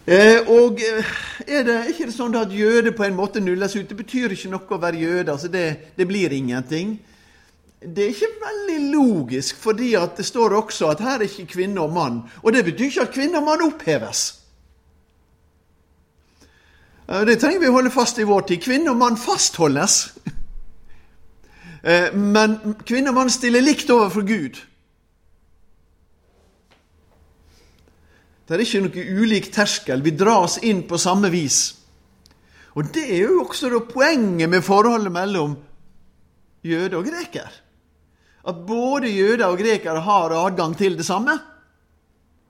[0.06, 1.14] Eh, og eh,
[1.50, 3.88] er det ikke det sånn at jøde på en måte nulles ut?
[3.90, 5.32] Det betyr ikke noe å være jøde.
[5.32, 7.00] altså Det, det blir ingenting.
[7.82, 11.94] Det er ikke veldig logisk, fordi det står også at her er ikke kvinne og
[11.94, 12.22] mann.
[12.44, 14.24] Og det betyr ikke at kvinne og mann oppheves.
[17.08, 18.64] Eh, det trenger vi å holde fast i vår tid.
[18.64, 20.00] Kvinne og mann fastholdes.
[21.86, 24.56] Eh, men kvinne og mann stiller likt overfor Gud.
[28.42, 30.02] Det er ikke noe ulik terskel.
[30.02, 31.60] Vi dras inn på samme vis.
[32.74, 35.54] Og det er jo også poenget med forholdet mellom
[36.66, 37.54] jøde og greker.
[38.46, 41.34] At både jøder og grekere har adgang til det samme,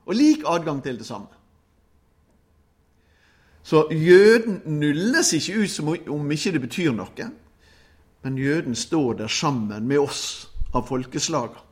[0.06, 1.32] og lik adgang til det samme.
[3.66, 7.30] Så jøden nulles ikke ut som om ikke det betyr noe,
[8.22, 10.20] men jøden står der sammen med oss
[10.74, 11.64] av folkeslaga.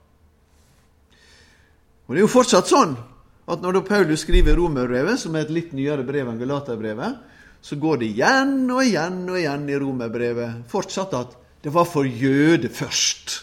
[2.04, 2.96] Og det er jo fortsatt sånn
[3.44, 7.16] at når Paulus skriver Romerbrevet, som er et litt nyere brev enn Galaterbrevet,
[7.64, 12.04] så går det igjen og igjen og igjen i Romerbrevet fortsatt at det var for
[12.04, 13.38] jøde først.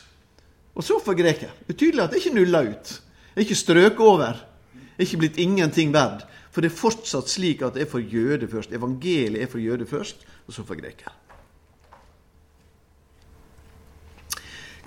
[0.82, 1.52] Og så for greker.
[1.68, 2.92] Det er tydelig at det ikke nulla ut.
[3.32, 4.40] Det er ikke strøket over.
[4.74, 6.24] Det er ikke blitt ingenting verd.
[6.50, 8.74] For det er fortsatt slik at det er for jøde først.
[8.74, 11.14] Evangeliet er for jøde først, og så for greker.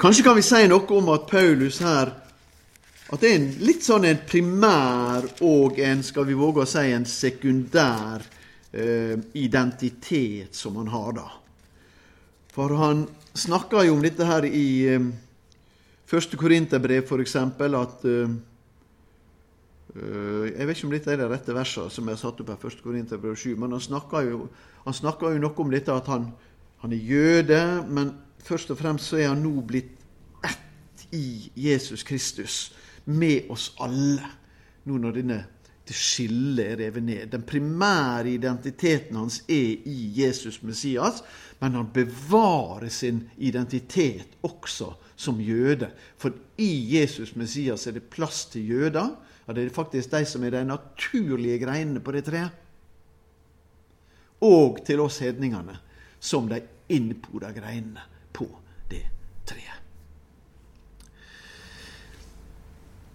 [0.02, 2.10] Kanskje kan vi si noe om at Paulus her
[3.14, 6.88] at det er en, litt sånn en primær og en, skal vi våge å si,
[6.90, 8.24] en sekundær
[8.74, 11.28] eh, identitet som han har, da.
[12.56, 13.04] For han
[13.38, 15.06] snakker jo om dette her i eh,
[16.06, 18.34] første Korinterbrev, f.eks., at uh,
[19.94, 22.60] eh, Jeg vet ikke om dette er de rette versene som er satt opp her,
[22.60, 24.48] første Korinterbrev 7, men han snakker, jo,
[24.84, 24.94] han
[25.34, 26.30] jo noe om dette at han,
[26.82, 28.14] han er jøde, men
[28.44, 29.96] først og fremst så er han nå blitt
[30.44, 34.24] ett i Jesus Kristus med oss alle,
[34.84, 35.40] nå når denne,
[35.84, 37.26] det skillet er revet ned.
[37.32, 41.20] Den primære identiteten hans er i Jesus Messias,
[41.60, 45.90] men han bevarer sin identitet også som jøde.
[46.18, 49.14] For i Jesus Messias er det plass til jøder.
[49.46, 52.60] Ja, det er faktisk de som er de naturlige greinene på det treet.
[54.44, 55.78] Og til oss hedningene
[56.20, 56.60] som de
[56.92, 58.48] innpoda greinene på
[58.90, 59.04] det
[59.48, 59.80] treet.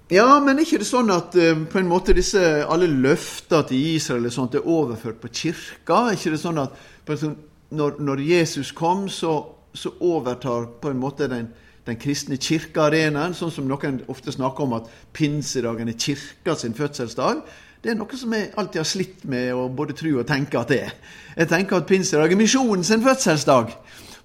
[0.10, 3.92] Ja, men er ikke det sånn at uh, på en måte disse alle løfter til
[3.92, 6.08] Israel og sånt er overført på kirka?
[6.08, 6.80] Er ikke det sånn at
[7.14, 7.36] sånn,
[7.78, 9.36] når, når, Jesus kom, så,
[9.74, 11.52] så, overtar på en måte den,
[11.90, 17.42] den kristne kirkearenaen, sånn som noen ofte snakker om at pinsedagen er kirka sin fødselsdag?
[17.80, 20.72] Det er noe som jeg alltid har slitt med å både tro og tenke at
[20.72, 20.96] det er.
[21.38, 23.72] Jeg tenker at pinsedag er misjonen sin fødselsdag.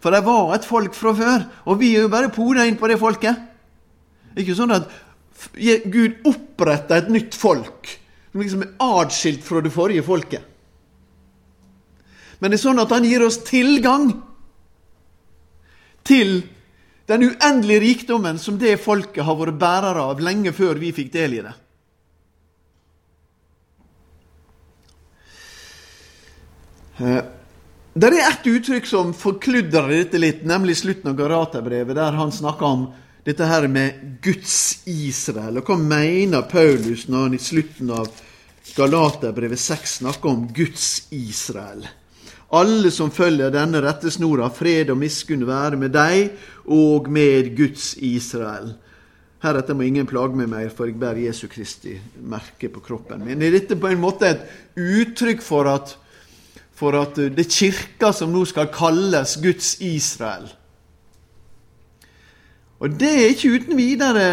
[0.03, 2.91] For det var et folk fra før, og vi er jo bare poda inn på
[2.91, 3.39] det folket.
[4.37, 4.91] Ikke sånn at
[5.55, 7.89] Gud oppretta et nytt folk
[8.33, 10.43] som liksom er atskilt fra det forrige folket.
[12.43, 14.11] Men det er sånn at han gir oss tilgang
[16.05, 16.43] til
[17.07, 21.39] den uendelige rikdommen som det folket har vært bærere av lenge før vi fikk del
[21.39, 21.55] i det.
[27.05, 27.23] Eh,
[27.95, 32.67] det er ett uttrykk som forkludrer dette litt, nemlig slutten av Garaterbrevet, der han snakker
[32.67, 32.87] om
[33.25, 35.61] dette her med Guds Israel.
[35.61, 38.09] Og hva mener Paulus når han i slutten av
[38.75, 41.87] Galaterbrevet 6 snakker om Guds Israel?
[42.55, 46.35] Alle som følger denne rettesnora, fred og miskunn være med deg
[46.71, 48.75] og med Guds Israel.
[49.45, 53.43] Heretter må ingen plage meg mer, for jeg bærer Jesu Kristi merke på kroppen min.
[53.43, 54.45] Er dette på en måte et
[54.81, 55.97] uttrykk for at,
[56.73, 60.47] for at det kirka som nå skal kalles Guds Israel?
[62.85, 64.25] Og Det er ikke uten, videre,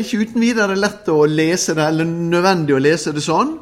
[0.00, 3.54] ikke uten videre lett å lese det, eller nødvendig å lese det sånn.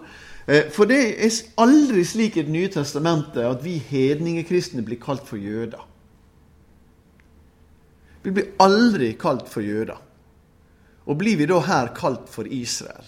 [0.46, 5.26] Eh, for det er aldri slik i Det nye testamentet at vi hedningekristne blir kalt
[5.26, 5.88] for jøder.
[8.22, 9.98] Vi blir aldri kalt for jøder.
[11.07, 13.07] Og blir vi da her kalt for Israel?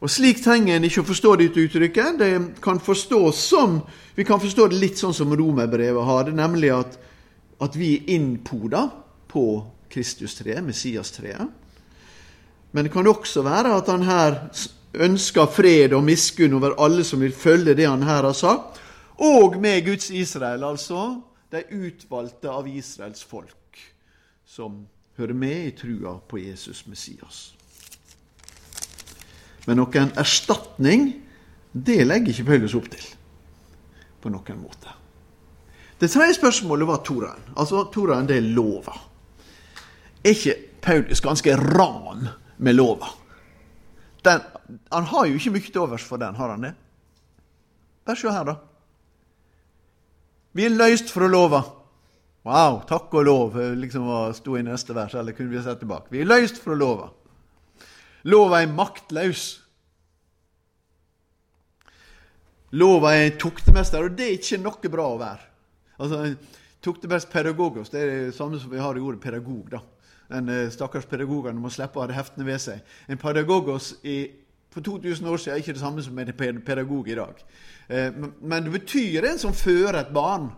[0.00, 2.18] Og Slik trenger en ikke å forstå dette uttrykket.
[2.18, 2.30] Det
[2.62, 2.80] kan
[3.32, 3.80] som,
[4.14, 6.98] Vi kan forstå det litt sånn som romerbrevet har det, nemlig at,
[7.60, 8.90] at vi er innpoda
[9.28, 11.48] på Kristustreet, Messias-treet.
[12.72, 14.38] Men det kan også være at han her
[15.02, 18.80] ønsker fred og miskunn over alle som vil følge det han her har sagt,
[19.16, 21.20] og med Guds Israel, altså
[21.52, 23.80] de utvalgte av Israels folk,
[24.44, 24.84] som
[25.16, 27.54] hører med i trua på Jesus Messias.
[29.66, 31.08] Men noen erstatning,
[31.72, 33.08] det legger ikke Paulus opp til
[34.22, 34.92] på noen måte.
[36.00, 37.52] Det tredje spørsmålet var Toraen.
[37.56, 38.94] Altså Toraen, det er lova
[40.26, 42.28] er ikke Paulus ganske ran
[42.58, 43.06] med lova?
[44.24, 44.40] Den,
[44.90, 46.72] han har jo ikke mye til overs for den, har han det?
[48.06, 48.56] Bare se her, da.
[50.56, 51.62] Vi er løst fra lova.
[52.46, 54.06] Wow, takk og lov, liksom
[54.38, 56.12] sto i neste vers, eller kunne vi sett tilbake.
[56.14, 57.10] Vi er løst fra lova.
[58.30, 59.46] Lova er maktløs.
[62.78, 65.50] Lova er tuktemester, og det er ikke noe bra å være.
[66.02, 66.22] Altså,
[66.86, 69.70] Tuktemester pedagogos, det er det samme som vi har i ordet pedagog.
[69.70, 69.80] da.
[70.30, 72.82] Den eh, stakkars pedagogene må slippe å ha det heftene ved seg.
[73.10, 74.30] En pedagogos i,
[74.76, 76.32] for 2000 år siden er ikke det samme som en
[76.66, 77.38] pedagog i dag.
[77.88, 80.50] Eh, men det betyr en som fører et barn.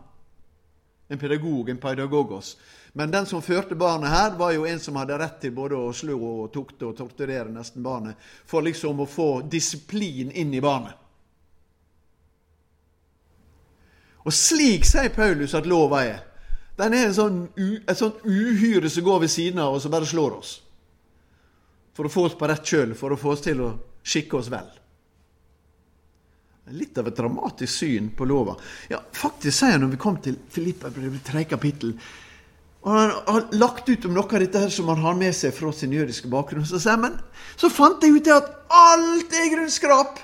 [1.09, 2.57] En pedagog, en pedagogos.
[2.92, 5.92] Men den som førte barnet her, var jo en som hadde rett til både å
[5.94, 10.98] slå og tukte og torturere nesten barnet, for liksom å få disiplin inn i barnet.
[14.26, 16.24] Og slik sier Paulus at lova er.
[16.78, 20.40] Den er sånn, et sånt uhyre som går ved siden av oss og bare slår
[20.42, 20.59] oss.
[21.94, 23.76] For å få oss på rett kjøl, for å få oss til å
[24.09, 24.68] skikke oss vel.
[26.77, 28.57] Litt av et dramatisk syn på lova.
[28.92, 30.90] Ja, faktisk sier han når vi kom til Filippa,
[31.25, 31.94] tre kapittel
[32.88, 35.53] og Han har lagt ut om noe av dette her som han har med seg
[35.55, 36.66] fra sin jødiske bakgrunn.
[36.66, 37.16] Så sier men
[37.59, 40.21] så fant jeg ut at alt er grunnskrap!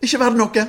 [0.00, 0.66] Ikke verdt noe.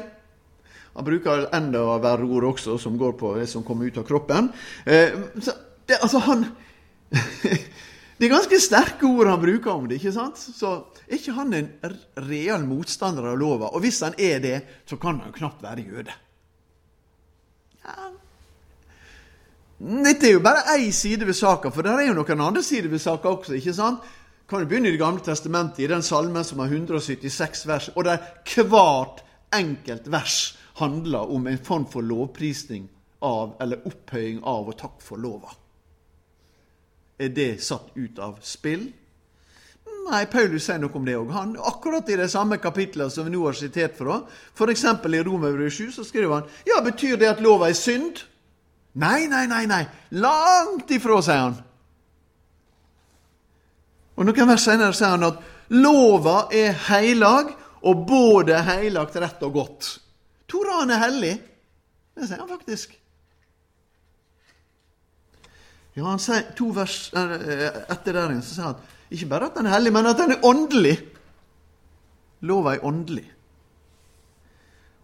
[0.91, 4.51] Han bruker enda verre ord også, som går på det som kommer ut av kroppen.
[4.85, 5.15] Eh,
[5.87, 6.45] det, altså, han
[8.21, 9.97] Det er ganske sterke ord han bruker om det.
[9.97, 10.37] ikke sant?
[10.37, 10.71] Så
[11.07, 11.69] er ikke han en
[12.29, 13.71] real motstander av lova.
[13.73, 16.13] Og hvis han er det, så kan han jo knapt være jøde.
[17.81, 18.11] Ja.
[20.05, 22.91] Dette er jo bare én side ved saka, for det er jo noen andre sider
[22.93, 23.55] ved saka også.
[23.57, 24.05] ikke sant?
[24.45, 28.05] Kan jo begynne i Det gamle testamentet, i den salmen som har 176 vers, og
[28.05, 32.85] der hvert enkelt vers handler om en form for lovprisning
[33.21, 35.57] av, eller opphøying av og takk for lova.
[37.21, 38.87] Er det satt ut av spill?
[40.07, 41.29] Nei, Paulus sier noe om det òg.
[41.69, 44.17] Akkurat i det samme kapitlet som vi nå har sitert fra,
[44.57, 44.85] f.eks.
[44.89, 48.23] i Romerbrevet 7, så skriver han ja, betyr det at lova er synd?
[48.97, 49.83] Nei, nei, nei, nei.
[50.17, 51.59] Langt ifra, sier han.
[54.17, 55.39] Og Noen vers senere sier han at
[55.77, 59.93] lova er heilag, og både heilagt, rett og godt.
[60.51, 61.35] Toraen er hellig.
[62.17, 63.00] Det sier han faktisk.
[65.97, 69.67] Ja, han sier to vers eh, etter der så sier han ikke bare at den
[69.67, 70.95] er hellig, men at den er åndelig.
[72.47, 73.25] Lova er åndelig.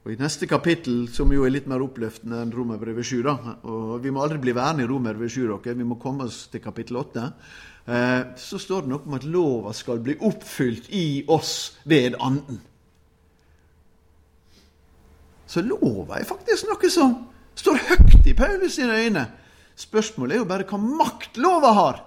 [0.07, 3.33] Og I neste kapittel, som jo er litt mer oppløftende enn Romerbrevet 7 da,
[3.67, 5.75] og Vi må aldri bli værende i Romerbrevet 7, okay?
[5.75, 7.25] vi må komme oss til kapittel 8.
[7.87, 12.61] Eh, så står det noe om at lova skal bli oppfylt i oss ved Anden.
[15.47, 17.17] Så lova er faktisk noe som
[17.59, 19.25] står høyt i Paulus sine øyne.
[19.77, 22.01] Spørsmålet er jo bare hva makt har.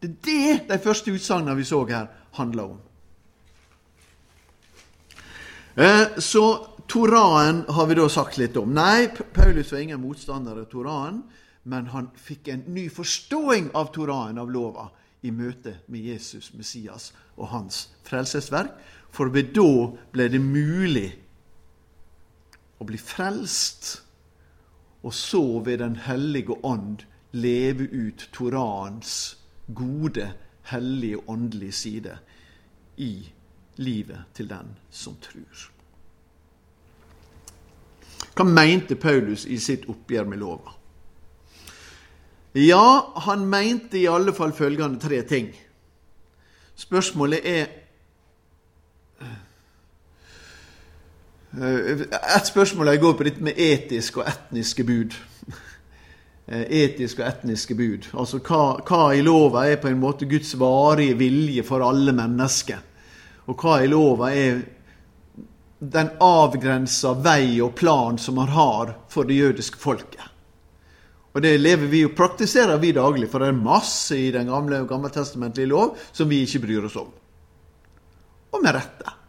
[0.00, 2.06] Det er det de første utsagnene vi så her,
[2.38, 2.78] handler om.
[5.74, 6.44] Eh, så
[6.86, 8.72] Toraen har vi da sagt litt om.
[8.74, 11.22] Nei, Paulus var ingen motstander av Toraen,
[11.62, 14.88] men han fikk en ny forståing av Toraen, av lova,
[15.22, 18.72] i møte med Jesus, Messias og hans frelsesverk.
[19.12, 21.08] For ved da ble det mulig
[22.80, 24.00] å bli frelst,
[25.02, 29.38] og så ved Den hellige ånd leve ut Torans
[29.74, 30.32] gode,
[30.62, 32.18] hellige, åndelige side
[32.96, 33.28] i
[33.76, 35.70] livet til den som tror.
[38.34, 40.74] Hva mente Paulus i sitt oppgjør med lova?
[42.54, 45.52] Ja, han mente i alle fall følgende tre ting.
[46.74, 47.66] Spørsmålet er
[51.58, 55.16] et spørsmål jeg går på dette med etisk og etniske bud.
[56.50, 58.06] Etiske og etniske bud.
[58.14, 62.86] Altså hva, hva, i lova er på en måte Guds varige vilje for alle mennesker?
[63.50, 64.62] Og hva i lova er
[65.80, 70.26] den avgrensa vei og plan som han har for det jødiske folket?
[71.34, 74.82] Og det lever vi og praktiserer vi daglig, for det er masse i den gamle
[74.86, 77.10] gammeltestamentlige lov som vi ikke bryr oss om.
[78.50, 79.19] Og med rette.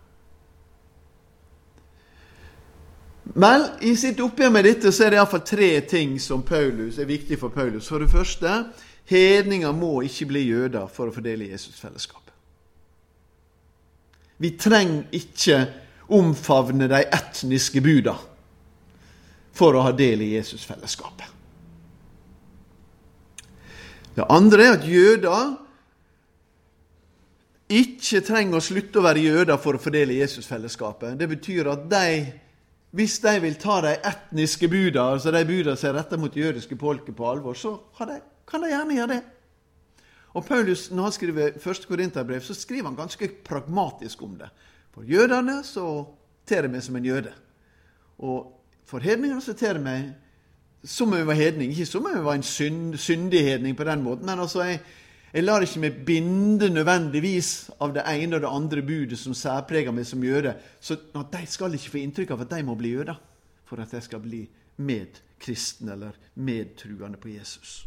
[3.23, 7.09] Men i sitt oppgjør med dette så er det iallfall tre ting som Paulus, er
[7.09, 7.87] viktig for Paulus.
[7.87, 8.65] For det første
[9.11, 12.33] hedninger må ikke bli jøder for å fordele Jesusfellesskapet.
[14.41, 15.59] Vi trenger ikke
[16.11, 18.15] omfavne de etniske buda
[19.53, 21.27] for å ha del i Jesusfellesskapet.
[24.15, 25.53] Det andre er at jøder
[27.71, 31.15] ikke trenger å slutte å være jøder for å fordele Jesusfellesskapet.
[31.19, 32.07] Det betyr at de
[32.91, 36.75] hvis de vil ta de etniske buda, altså de buda som er retta mot jødiske
[36.79, 39.21] folket, på alvor, så kan de gjerne gjøre det.
[40.33, 41.87] Og Paulus, Når han skriver 1.
[41.87, 44.49] Korinterbrev, så skriver han ganske pragmatisk om det.
[44.91, 46.05] For jødene så
[46.45, 47.31] ter jeg meg som en jøde.
[48.19, 50.13] Og for hedninger så ter jeg meg
[50.83, 51.71] som om jeg var hedning.
[51.71, 54.79] Ikke som om jeg var en synd, syndig hedning på den måten, men altså jeg,
[55.31, 59.93] jeg lar ikke meg binde nødvendigvis av det ene og det andre budet som særpreger
[59.95, 60.57] meg som jøde.
[60.83, 63.15] Så de skal ikke få inntrykk av at de må bli jøder
[63.67, 64.41] for at jeg skal bli
[64.83, 67.85] medkristen eller medtruende på Jesus.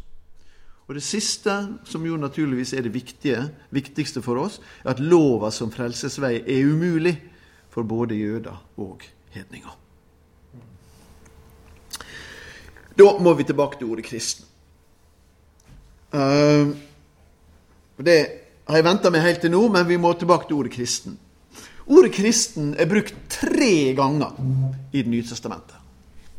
[0.87, 5.49] Og Det siste, som jo naturligvis er det viktige, viktigste for oss, er at lova
[5.51, 7.15] som frelsesvei er umulig
[7.69, 9.01] for både jøder og
[9.33, 9.79] hedninger.
[12.97, 14.45] Da må vi tilbake til ordet kristen.
[16.13, 16.71] Uh,
[18.03, 18.19] det
[18.67, 21.15] har jeg venta med helt til nå, men vi må tilbake til ordet kristen.
[21.85, 24.33] Ordet kristen er brukt tre ganger
[24.91, 25.77] i Det nye testamentet.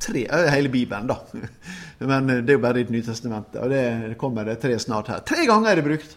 [0.03, 1.21] Tre, hele Bibelen, da.
[2.05, 5.09] Men det er jo bare i Det nye testamentet, og det kommer det tre snart
[5.09, 5.23] her.
[5.25, 6.17] Tre ganger er det brukt.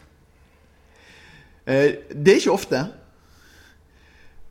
[1.65, 2.81] Eh, det er ikke ofte.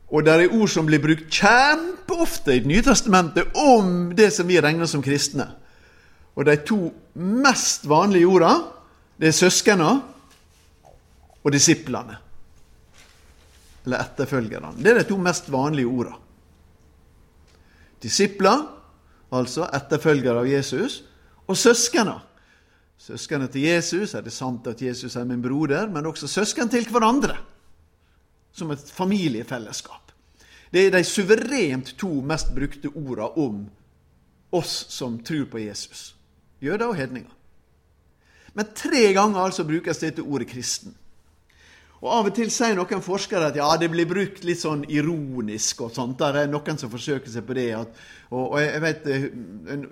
[0.09, 4.47] Og det er ord som blir brukt kjempeofte i Det nye testamentet om det som
[4.47, 5.51] vi regner som kristne.
[6.35, 6.79] Og de to
[7.19, 8.55] mest vanlige orda,
[9.19, 9.99] det er søskena
[11.43, 12.17] og disiplene.
[13.85, 14.73] Eller etterfølgerne.
[14.77, 16.17] Det er de to mest vanlige orda.
[18.03, 18.65] Disipler,
[19.35, 21.01] altså etterfølgere av Jesus,
[21.47, 22.19] og søsknene.
[22.99, 26.87] Søskene til Jesus er det sant at Jesus er min broder, men også søsken til
[26.91, 27.37] hverandre.
[28.51, 30.11] Som et familiefellesskap.
[30.69, 33.63] Det er de suverent to mest brukte orda om
[34.53, 36.09] oss som tror på Jesus
[36.59, 37.31] jøder og hedninger.
[38.53, 40.95] Men tre ganger altså brukes dette ordet kristen.
[41.99, 45.81] Og Av og til sier noen forskere at ja, det blir brukt litt sånn ironisk.
[45.83, 46.15] og sånt.
[46.21, 47.67] Der er noen som forsøker seg på det.
[47.75, 49.17] At, og, og, jeg vet, Det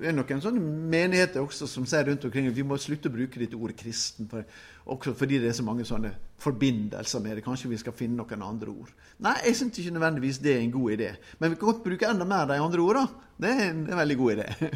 [0.07, 3.41] er noen sånne menigheter også som sier rundt omkring at vi må slutte å bruke
[3.41, 4.29] dette ordet kristen.
[4.31, 4.47] For,
[4.87, 7.43] også fordi det er så mange sånne forbindelser med det.
[7.43, 8.95] Kanskje vi skal finne noen andre ord.
[9.19, 11.11] Nei, jeg syns ikke nødvendigvis det er en god idé.
[11.41, 13.25] Men vi kan godt bruke enda mer de andre ordene.
[13.37, 14.49] Det er en, en veldig god idé.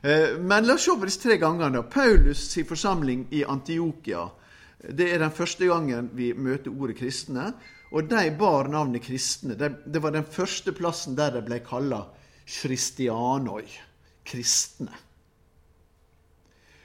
[0.00, 1.82] Eh, men la oss se på disse tre gangene.
[1.92, 4.22] Paulus' i forsamling i Antiokia
[4.80, 7.50] det er den første gangen vi møter ordet kristne.
[7.90, 9.56] Og de bar navnet kristne.
[9.58, 12.04] Det var den første plassen der de ble kalla
[12.48, 13.66] christianoi,
[14.26, 14.92] kristne.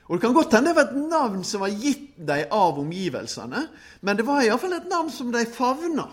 [0.05, 3.63] Og Det kan godt hende det var et navn som var gitt dem av omgivelsene,
[4.01, 6.05] men det var iallfall et navn som de favna.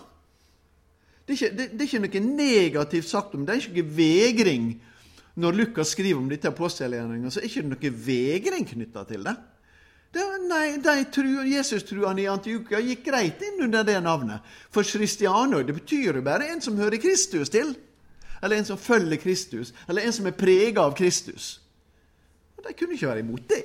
[1.27, 3.53] Det er, ikke, det, det er ikke noe negativt sagt om det.
[3.53, 4.65] Det er ikke noe vegring.
[5.35, 9.37] Når Lukas skriver om dette apostelgjerningene, så er det ikke noe vegring knytta til det.
[10.13, 14.45] Det, nei, de tru, Jesus-truene i Antiokia gikk greit inn under det navnet.
[14.69, 17.73] For Christiano det betyr jo bare en som hører Kristus til.
[18.43, 19.73] Eller en som følger Kristus.
[19.89, 21.63] Eller en som er prega av Kristus.
[22.59, 23.65] Og De kunne ikke være imot det.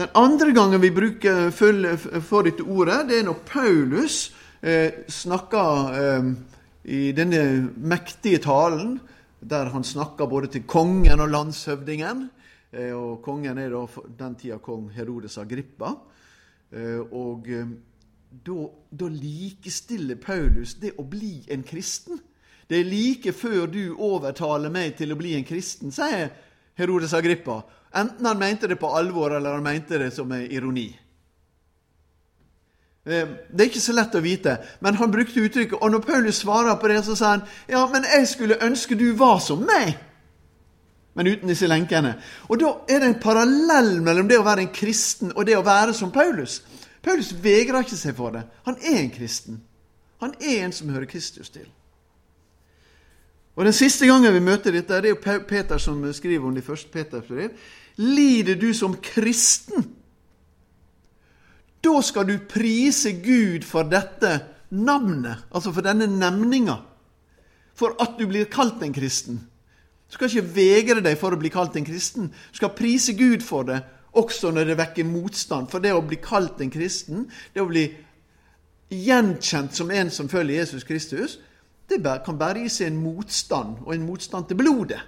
[0.00, 4.32] Den andre gangen vi bruker for dette ordet, det er når Paulus
[4.62, 6.30] eh, snakker eh,
[6.88, 8.96] i denne mektige talen,
[9.40, 12.30] der han snakker både til kongen og landshøvdingen.
[12.70, 13.84] Eh, og kongen er da
[14.18, 15.94] den tida kong Herodes Agrippa.
[16.70, 17.72] Eh, og eh,
[18.46, 22.20] da likestiller Paulus det å bli en kristen.
[22.70, 26.30] Det er like før du overtaler meg til å bli en kristen, sier
[26.78, 27.64] Herodes Agrippa.
[27.98, 30.92] Enten han mente det på alvor, eller han mente det som en ironi.
[33.02, 33.16] Det
[33.58, 34.52] er ikke så lett å vite,
[34.84, 35.80] men han brukte uttrykket.
[35.80, 39.08] Og når Paulus svarer på det, så sa han ja, men jeg skulle ønske du
[39.18, 39.96] var som meg
[41.20, 42.14] men uten disse lenkene.
[42.48, 45.64] Og Da er det en parallell mellom det å være en kristen og det å
[45.66, 46.62] være som Paulus.
[47.04, 48.46] Paulus vegrer ikke seg for det.
[48.64, 49.60] Han er en kristen.
[50.24, 51.68] Han er en som hører Kristus til.
[53.56, 56.64] Og Den siste gangen vi møter dette, det er jo Peter som skriver om de
[56.64, 57.52] første Peters brev.
[58.00, 59.84] Lider du som kristen,
[61.84, 64.38] da skal du prise Gud for dette
[64.70, 66.78] navnet, altså for denne nemninga,
[67.76, 69.49] for at du blir kalt en kristen.
[70.10, 72.32] Du skal ikke vegre deg for å bli kalt en kristen.
[72.34, 73.78] Du skal prise Gud for det,
[74.18, 75.68] også når det vekker motstand.
[75.70, 77.84] For det å bli kalt en kristen, det å bli
[78.90, 81.38] gjenkjent som en som følger Jesus Kristus,
[81.90, 84.98] det kan bare gi seg en motstand, og en motstand til blodet.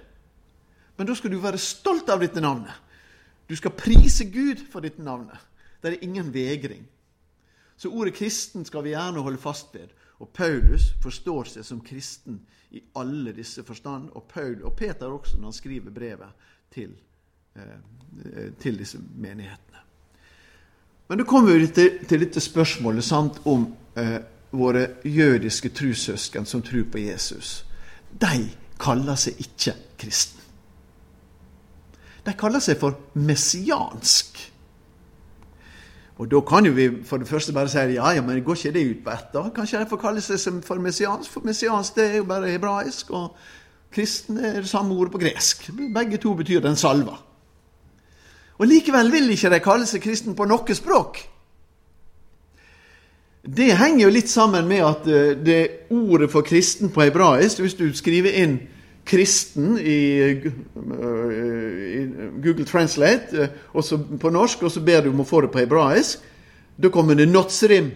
[0.95, 2.71] Men da skal du være stolt av dette navnet.
[3.49, 5.35] Du skal prise Gud for dette navnet.
[5.83, 6.85] Det er ingen vegring.
[7.75, 9.91] Så ordet kristen skal vi gjerne holde fast ved.
[10.23, 12.37] Og Paulus forstår seg som kristen
[12.71, 16.93] i alle disse forstand, og, Paul, og Peter også, når han skriver brevet til,
[17.55, 19.81] eh, til disse menighetene.
[21.09, 23.67] Men da kommer vi til, til dette spørsmålet sant, om
[23.99, 24.21] eh,
[24.55, 27.65] våre jødiske trussøsken som tror på Jesus.
[28.21, 28.47] De
[28.79, 30.39] kaller seg ikke kristen.
[32.23, 34.39] De kaller seg for messiansk.
[36.21, 38.71] Og da kan jo vi for det første bare si ja, ja, men går ikke
[38.71, 39.33] det ut på ett?
[39.33, 39.47] da?
[39.55, 41.31] Kanskje de får kalle seg for messiansk?
[41.31, 43.35] For messiansk det er jo bare hebraisk, og
[43.93, 45.71] kristen er det samme ordet på gresk.
[45.95, 47.17] Begge to betyr den salva.
[48.57, 51.17] Og likevel vil ikke de kalle seg kristen på noe språk.
[53.43, 57.73] Det henger jo litt sammen med at eh, det ordet for kristen på hebraisk Hvis
[57.75, 58.53] du skriver inn
[59.05, 60.45] 'kristen' i, eh,
[62.01, 62.07] i
[62.43, 63.49] Google Translate eh,
[64.19, 66.19] på norsk, og så ber du om å få det på hebraisk,
[66.77, 67.91] da kommer det 'notsrim'.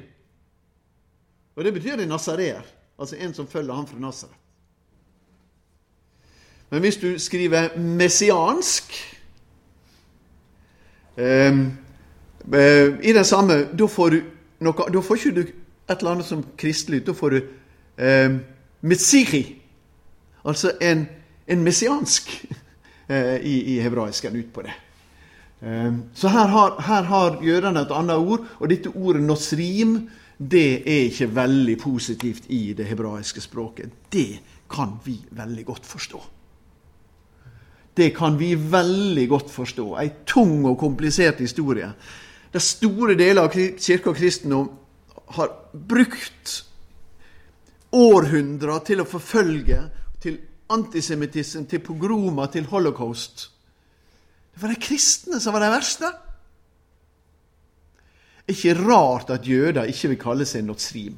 [1.55, 2.61] Og det betyr en nazareer,
[2.99, 4.35] altså en som følger ham fra Nazaret.
[6.69, 8.83] Men hvis du skriver messiansk
[11.17, 11.71] um,
[13.03, 14.21] i den samme, da får du
[14.59, 15.41] noe, da får ikke du
[15.87, 17.05] et eller annet som kristelig.
[17.07, 17.37] Da får du
[17.97, 18.37] eh,
[18.81, 19.43] metsiri,
[20.47, 21.05] altså en,
[21.47, 22.31] en messiansk
[23.11, 24.75] eh, i, i hebraisken ut på det.
[25.61, 29.99] Eh, så her har, her har jødene et annet ord, og dette ordet nosrim
[30.37, 33.89] det er ikke veldig positivt i det hebraiske språket.
[34.13, 34.39] Det
[34.69, 36.21] kan vi veldig godt forstå.
[37.97, 39.87] Det kan vi veldig godt forstå.
[39.97, 41.89] Ei tung og komplisert historie
[42.53, 44.69] der store deler av kirke og kristendom
[45.35, 46.53] har brukt
[47.97, 49.79] århundrer til å forfølge,
[50.23, 50.39] til
[50.73, 53.49] antisemittisme, til pogromer, til holocaust.
[54.53, 56.11] Det var de kristne som var de verste.
[58.47, 61.17] Ikke rart at jøder ikke vil kalle seg notsrim,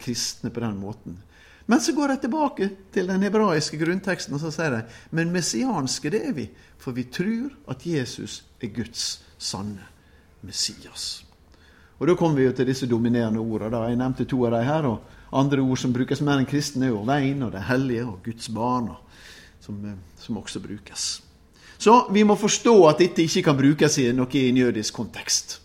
[0.00, 1.18] kristne på den måten.
[1.66, 6.12] Men så går de tilbake til den hebraiske grunnteksten og så sier de, men messianske
[6.14, 6.46] det er vi,
[6.78, 9.06] for vi tror at Jesus er Guds
[9.38, 9.88] sanne
[10.46, 11.24] Messias.
[11.98, 13.86] Og Da kommer vi jo til disse dominerende ordene.
[13.88, 14.86] Jeg nevnte to av dem her.
[14.86, 15.00] og
[15.36, 18.48] Andre ord som brukes mer enn kristne, er jo veien og det hellige og Guds
[18.54, 18.88] barn,
[19.60, 21.04] som, eh, som, også brukes.
[21.78, 25.60] Så vi må forstå at dette ikke kan brukes i noe i en jødisk kontekst.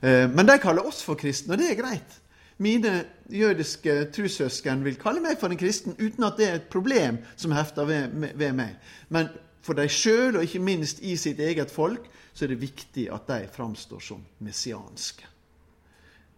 [0.00, 2.16] Eh, men de kaller oss for kristne, og det er greit.
[2.60, 7.22] Mine jødiske trossøsken vil kalle meg for en kristen uten at det er et problem
[7.36, 8.74] som hefter ved, ved meg.
[9.08, 9.30] Men
[9.64, 13.28] for dem sjøl, og ikke minst i sitt eget folk, så er det viktig at
[13.28, 15.24] de framstår som messianske.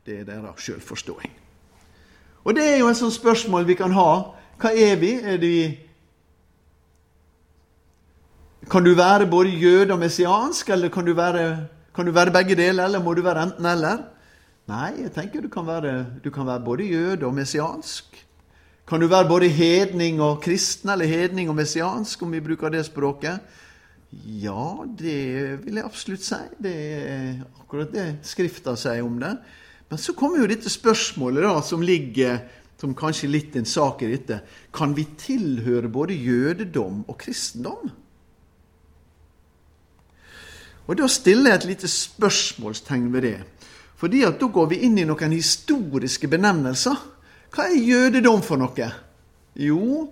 [0.06, 1.34] Det er deres sjølforståing.
[2.44, 4.10] Og det er jo et sånt spørsmål vi kan ha.
[4.62, 5.14] Hva er vi?
[5.22, 5.78] Er vi
[8.70, 12.54] Kan du være både jøde og messiansk, eller kan du være, kan du være begge
[12.56, 14.04] deler, eller må du være enten-eller?
[14.70, 18.26] Nei, jeg tenker du kan, være, du kan være både jøde og messiansk.
[18.88, 22.84] Kan du være både hedning og kristen, eller hedning og messiansk, om vi bruker det
[22.86, 23.42] språket?
[24.24, 25.18] Ja, det
[25.64, 26.40] vil jeg absolutt si.
[26.62, 29.36] Det er akkurat det Skrifta sier om det.
[29.92, 32.38] Men så kommer jo dette spørsmålet da, som ligger
[32.80, 34.38] som kanskje litt en sak i dette.
[34.72, 37.90] Kan vi tilhøre både jødedom og kristendom?
[40.88, 43.36] Og Da stiller jeg et lite spørsmålstegn ved det.
[44.00, 46.96] Fordi at da går vi inn i noen historiske benevnelser.
[47.52, 48.90] Hva er jødedom for noe?
[49.60, 50.08] Jo,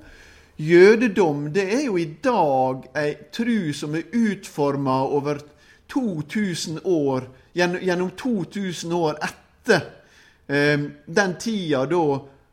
[0.60, 5.40] Jødedom det er jo i dag ei tru som er utforma over
[5.88, 12.04] 2000 år, gjennom 2000 år etter eh, den tida da,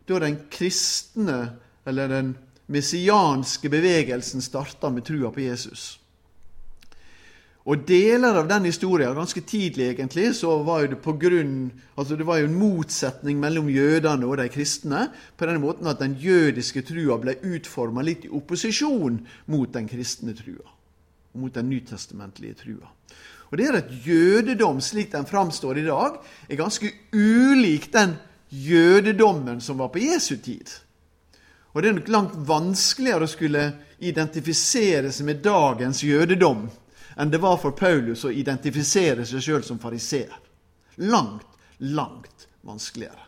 [0.07, 1.39] da den kristne,
[1.87, 2.35] eller den
[2.67, 5.95] messianske bevegelsen starta med trua på Jesus.
[7.67, 11.67] Og deler av den historien, ganske tidlig egentlig, så var det på grunn,
[11.99, 15.99] altså det var jo en motsetning mellom jødene og de kristne, på den måten at
[15.99, 19.19] den jødiske trua ble utforma litt i opposisjon
[19.51, 20.63] mot den kristne trua.
[21.37, 22.87] Mot den nytestamentlige trua.
[23.51, 26.17] Og det er at jødedom, slik den framstår i dag,
[26.49, 28.17] er ganske ulik den
[28.49, 30.67] jødedommen som var på Jesu tid.
[31.71, 33.63] Og det er nok langt vanskeligere å skulle
[33.99, 36.67] identifisere seg med dagens jødedom
[37.17, 40.33] enn det var for Paulus å identifisere seg sjøl som fariseer.
[41.09, 43.26] Langt, langt vanskeligere.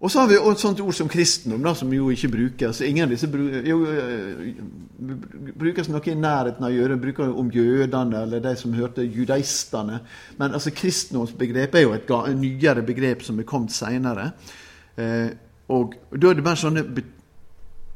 [0.00, 2.78] Og så har vi et sånt ord som kristendom, da, som jo ikke brukes.
[2.80, 4.46] Ingen av disse eh,
[5.60, 6.96] brukes noe i nærheten av jøder.
[7.02, 9.98] Bruker om jødene eller de som hørte judaistene.
[10.38, 12.08] Men altså, kristendomsbegrepet er jo et
[12.40, 14.30] nyere begrep som er kommet seinere.
[14.96, 15.28] Eh,
[15.68, 16.86] og da er det bare sånne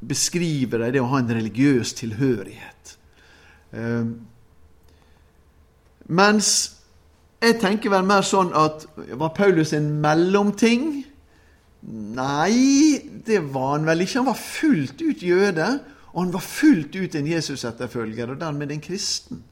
[0.04, 2.94] beskriver de det å ha en religiøs tilhørighet.
[3.72, 4.12] Eh,
[6.12, 6.52] mens
[7.40, 11.04] jeg tenker vel mer sånn at Var Paulus en mellomting?
[11.92, 14.20] Nei, det var han vel ikke.
[14.22, 15.66] Han var fullt ut jøde,
[16.12, 19.42] og han var fullt ut en Jesus-etterfølger, og dermed en kristen.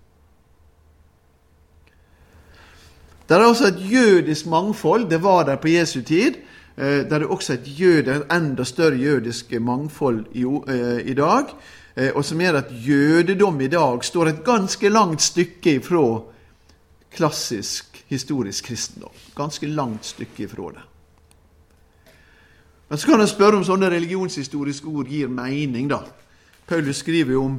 [3.29, 5.11] Det er også et jødisk mangfold.
[5.11, 6.41] Det var der på Jesu tid.
[6.77, 11.45] Eh, det er også et jøde, enda større jødisk mangfold i, eh, i dag.
[11.97, 16.23] Eh, og som gjør at jødedom i dag står et ganske langt stykke ifra
[17.13, 19.13] klassisk historisk kristendom.
[19.37, 20.92] Ganske langt stykke ifra det.
[22.93, 26.03] Men så kan en spørre om sånne religionshistoriske ord gir mening, da.
[26.69, 27.55] Paulus skriver jo om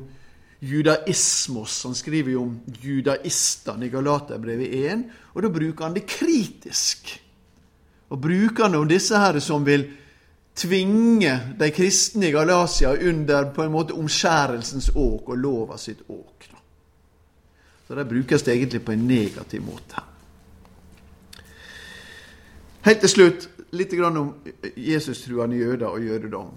[0.62, 1.78] judaismos.
[1.88, 2.52] Han skriver jo om
[2.84, 5.02] judaistene i Galaterbrevet 1,
[5.34, 7.10] og da bruker han det kritisk.
[8.14, 9.88] Og bruker han om disse her som vil
[10.54, 16.46] tvinge de kristne i Galatia under på en måte omskjærelsens åk og lova sitt åk.
[16.52, 16.62] Da.
[17.88, 20.06] Så det brukes det egentlig på en negativ måte.
[22.86, 24.34] Helt til slutt litt om
[24.76, 26.54] Jesus-truende jøder og jødedom.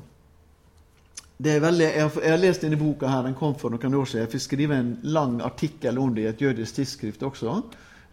[1.36, 4.24] Veldig, jeg, har, jeg har lest denne boka her, den kom for noen år siden.
[4.24, 7.58] Jeg fikk skrive en lang artikkel om det i et jødisk tidsskrift også.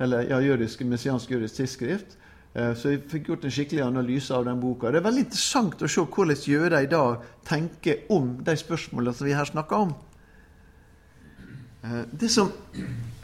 [0.04, 2.18] Eller ja, jødisk, messiansk jødisk tidsskrift.
[2.54, 4.92] Eh, så jeg fikk gjort en skikkelig analyse av den boka.
[4.92, 9.30] Det er veldig interessant å se hvordan jøder i dag tenker om de spørsmålene som
[9.30, 9.96] vi her snakker om.
[11.84, 12.52] Eh, det som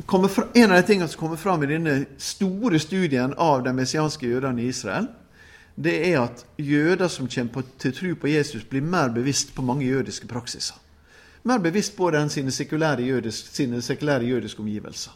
[0.08, 4.32] fra, en av de tingene som kommer fram i denne store studien av de messianske
[4.32, 5.12] jødene i Israel,
[5.84, 9.86] det er at jøder som kommer til tro på Jesus, blir mer bevisst på mange
[9.86, 10.76] jødiske praksiser.
[11.44, 15.12] Mer bevisst på den sine sekulære, jødisk, sine sekulære jødiske omgivelser.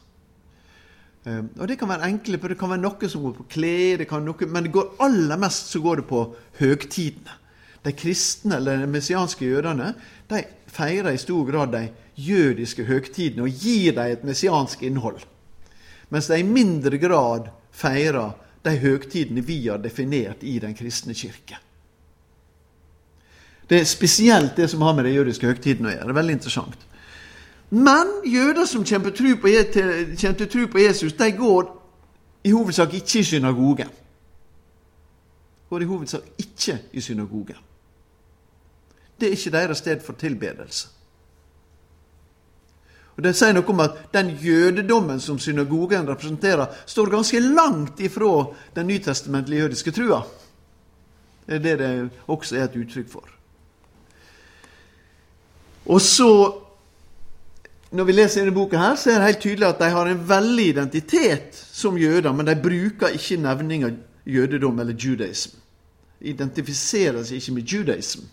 [1.26, 4.46] Um, og Det kan være enkle, for det kan være noe som går på klær,
[4.48, 7.40] men det går aller mest så går det på høgtidene.
[7.84, 9.94] De kristne eller de messianske jødene
[10.30, 15.20] de feirer i stor grad de jødiske høgtidene og gir dem et messiansk innhold.
[16.10, 18.32] Mens de i mindre grad feirer
[18.64, 21.60] de høgtidene vi har definert i den kristne kirke.
[23.70, 26.08] Det er spesielt det som har med de jødiske høgtidene å gjøre.
[26.08, 26.88] Det er veldig interessant.
[27.74, 31.70] Men jøder som kommer til tro på Jesus, de går
[32.44, 33.90] i hovedsak ikke i synagogen.
[35.70, 37.58] Går i hovedsak ikke i synagogen.
[39.20, 40.88] Det er ikke deres sted for tilbedelse.
[43.18, 48.48] Og Det sier noe om at den jødedommen som synagogen representerer, står ganske langt ifra
[48.76, 50.24] den nytestamentlige jødiske trua.
[51.46, 53.30] Det er det det også er et uttrykk for.
[55.86, 56.60] Og så,
[57.94, 60.30] Når vi leser denne boka, her, så er det helt tydelig at de har en
[60.30, 63.92] veldig identitet som jøder, men de bruker ikke nevninga
[64.26, 65.60] jødedom eller judaism.
[66.20, 68.24] De identifiserer seg ikke med judaism,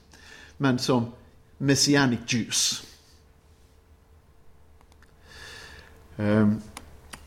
[0.58, 1.10] men som
[1.58, 2.89] messianic Jews.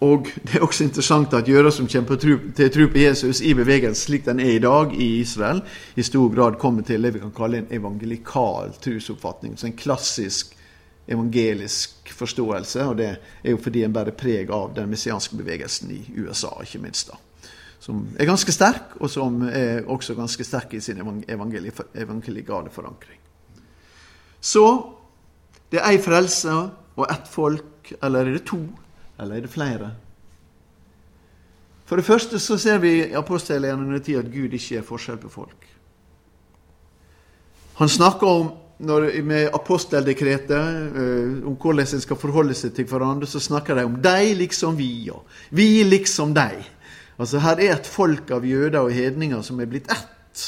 [0.03, 4.07] Og Det er også interessant at jøder som kommer til tro på Jesus i bevegelsen
[4.07, 5.61] slik den er i dag i Israel,
[5.95, 9.55] i stor grad kommer til det vi kan kalle en evangelikal trosoppfatning.
[9.63, 10.57] En klassisk
[11.07, 12.83] evangelisk forståelse.
[12.83, 13.09] Og det
[13.43, 17.11] er jo fordi en bærer preg av den messianske bevegelsen i USA, ikke minst.
[17.11, 17.19] da.
[17.83, 23.19] Som er ganske sterk, og som er også ganske sterk i sin evangelikale forankring.
[24.39, 24.63] Så
[25.71, 26.53] det er ei frelse
[26.95, 28.61] og ett folk, eller er det to?
[29.23, 29.93] Eller er det flere?
[31.87, 35.69] For det første så ser vi i apostelgjerningen at Gud ikke er forskjell på folk.
[37.79, 38.51] Han snakker om
[38.83, 40.53] når, med aposteldekretet
[40.95, 44.77] uh, om hvordan en skal forholde seg til hverandre, så snakker de om deg liksom
[44.77, 45.23] vi, og
[45.55, 46.59] vi liksom deg.
[47.17, 50.43] Altså Her er et folk av jøder og hedninger som er blitt ett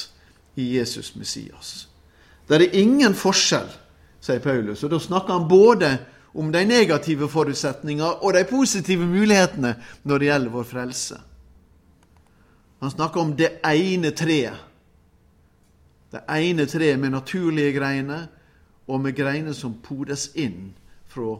[0.59, 1.87] i Jesus Messias.
[2.47, 3.69] Det er ingen forskjell,
[4.21, 4.83] sier Paulus.
[4.83, 5.91] Og da snakker han både
[6.35, 11.19] de negative forutsetninger og de positive mulighetene når det gjelder vår frelse.
[12.83, 14.57] Han snakker om det ene treet.
[16.11, 18.27] Det ene treet med naturlige greiner,
[18.87, 20.75] og med greiner som podes inn
[21.09, 21.39] fra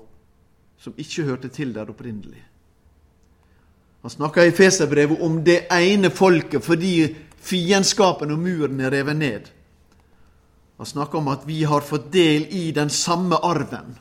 [0.82, 2.42] som ikke hørte til der opprinnelig.
[4.02, 7.16] Han snakker i Feserbrevet om det ene folket fordi
[7.46, 9.48] fiendskapen og muren er revet ned.
[10.78, 13.96] Han snakker om at vi har fått del i den samme arven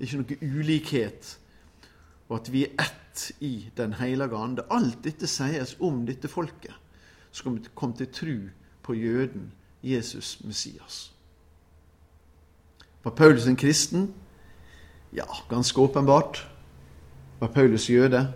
[0.00, 1.38] ikke noe ulikhet,
[2.28, 4.66] og at vi er ett i Den hellige ande.
[4.70, 6.74] Alt dette sies om dette folket
[7.32, 8.36] som kom til tru
[8.84, 11.12] på jøden Jesus Messias.
[13.04, 14.14] Var Paulus en kristen?
[15.12, 16.48] Ja, ganske åpenbart.
[17.40, 18.32] Var Paulus jøde?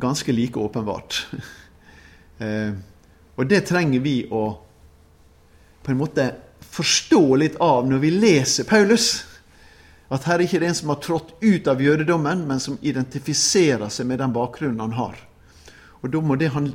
[0.00, 1.34] Ganske like åpenbart.
[2.40, 2.72] eh,
[3.36, 4.44] og det trenger vi å
[5.84, 6.28] på en måte
[6.74, 9.24] forstå litt av når vi leser Paulus.
[10.12, 13.88] At her er ikke det en som har trådt ut av jødedommen, men som identifiserer
[13.88, 15.16] seg med den bakgrunnen han har.
[16.04, 16.68] Og Da må det han,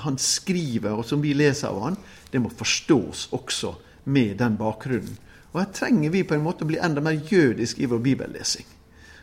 [0.00, 1.98] han skriver, og som vi leser av han,
[2.32, 5.18] det må forstås også med den bakgrunnen.
[5.52, 8.66] Og Her trenger vi på en måte å bli enda mer jødisk i vår bibellesing.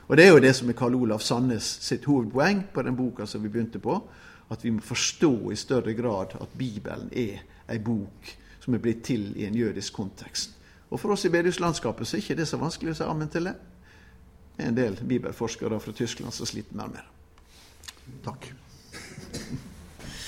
[0.07, 3.25] Og Det er jo det som er Karl Olav Sandnes sitt hovedpoeng på den boka
[3.25, 3.97] som vi begynte på.
[4.51, 9.05] At vi må forstå i større grad at Bibelen er ei bok som er blitt
[9.07, 10.60] til i en jødisk kontekst.
[10.91, 13.47] Og for oss i bedehuslandskapet så er ikke det så vanskelig å si amen til
[13.47, 13.55] det.
[14.57, 17.07] Det er en del bibelforskere fra Tyskland som sliter mer med det.
[18.25, 18.51] Takk.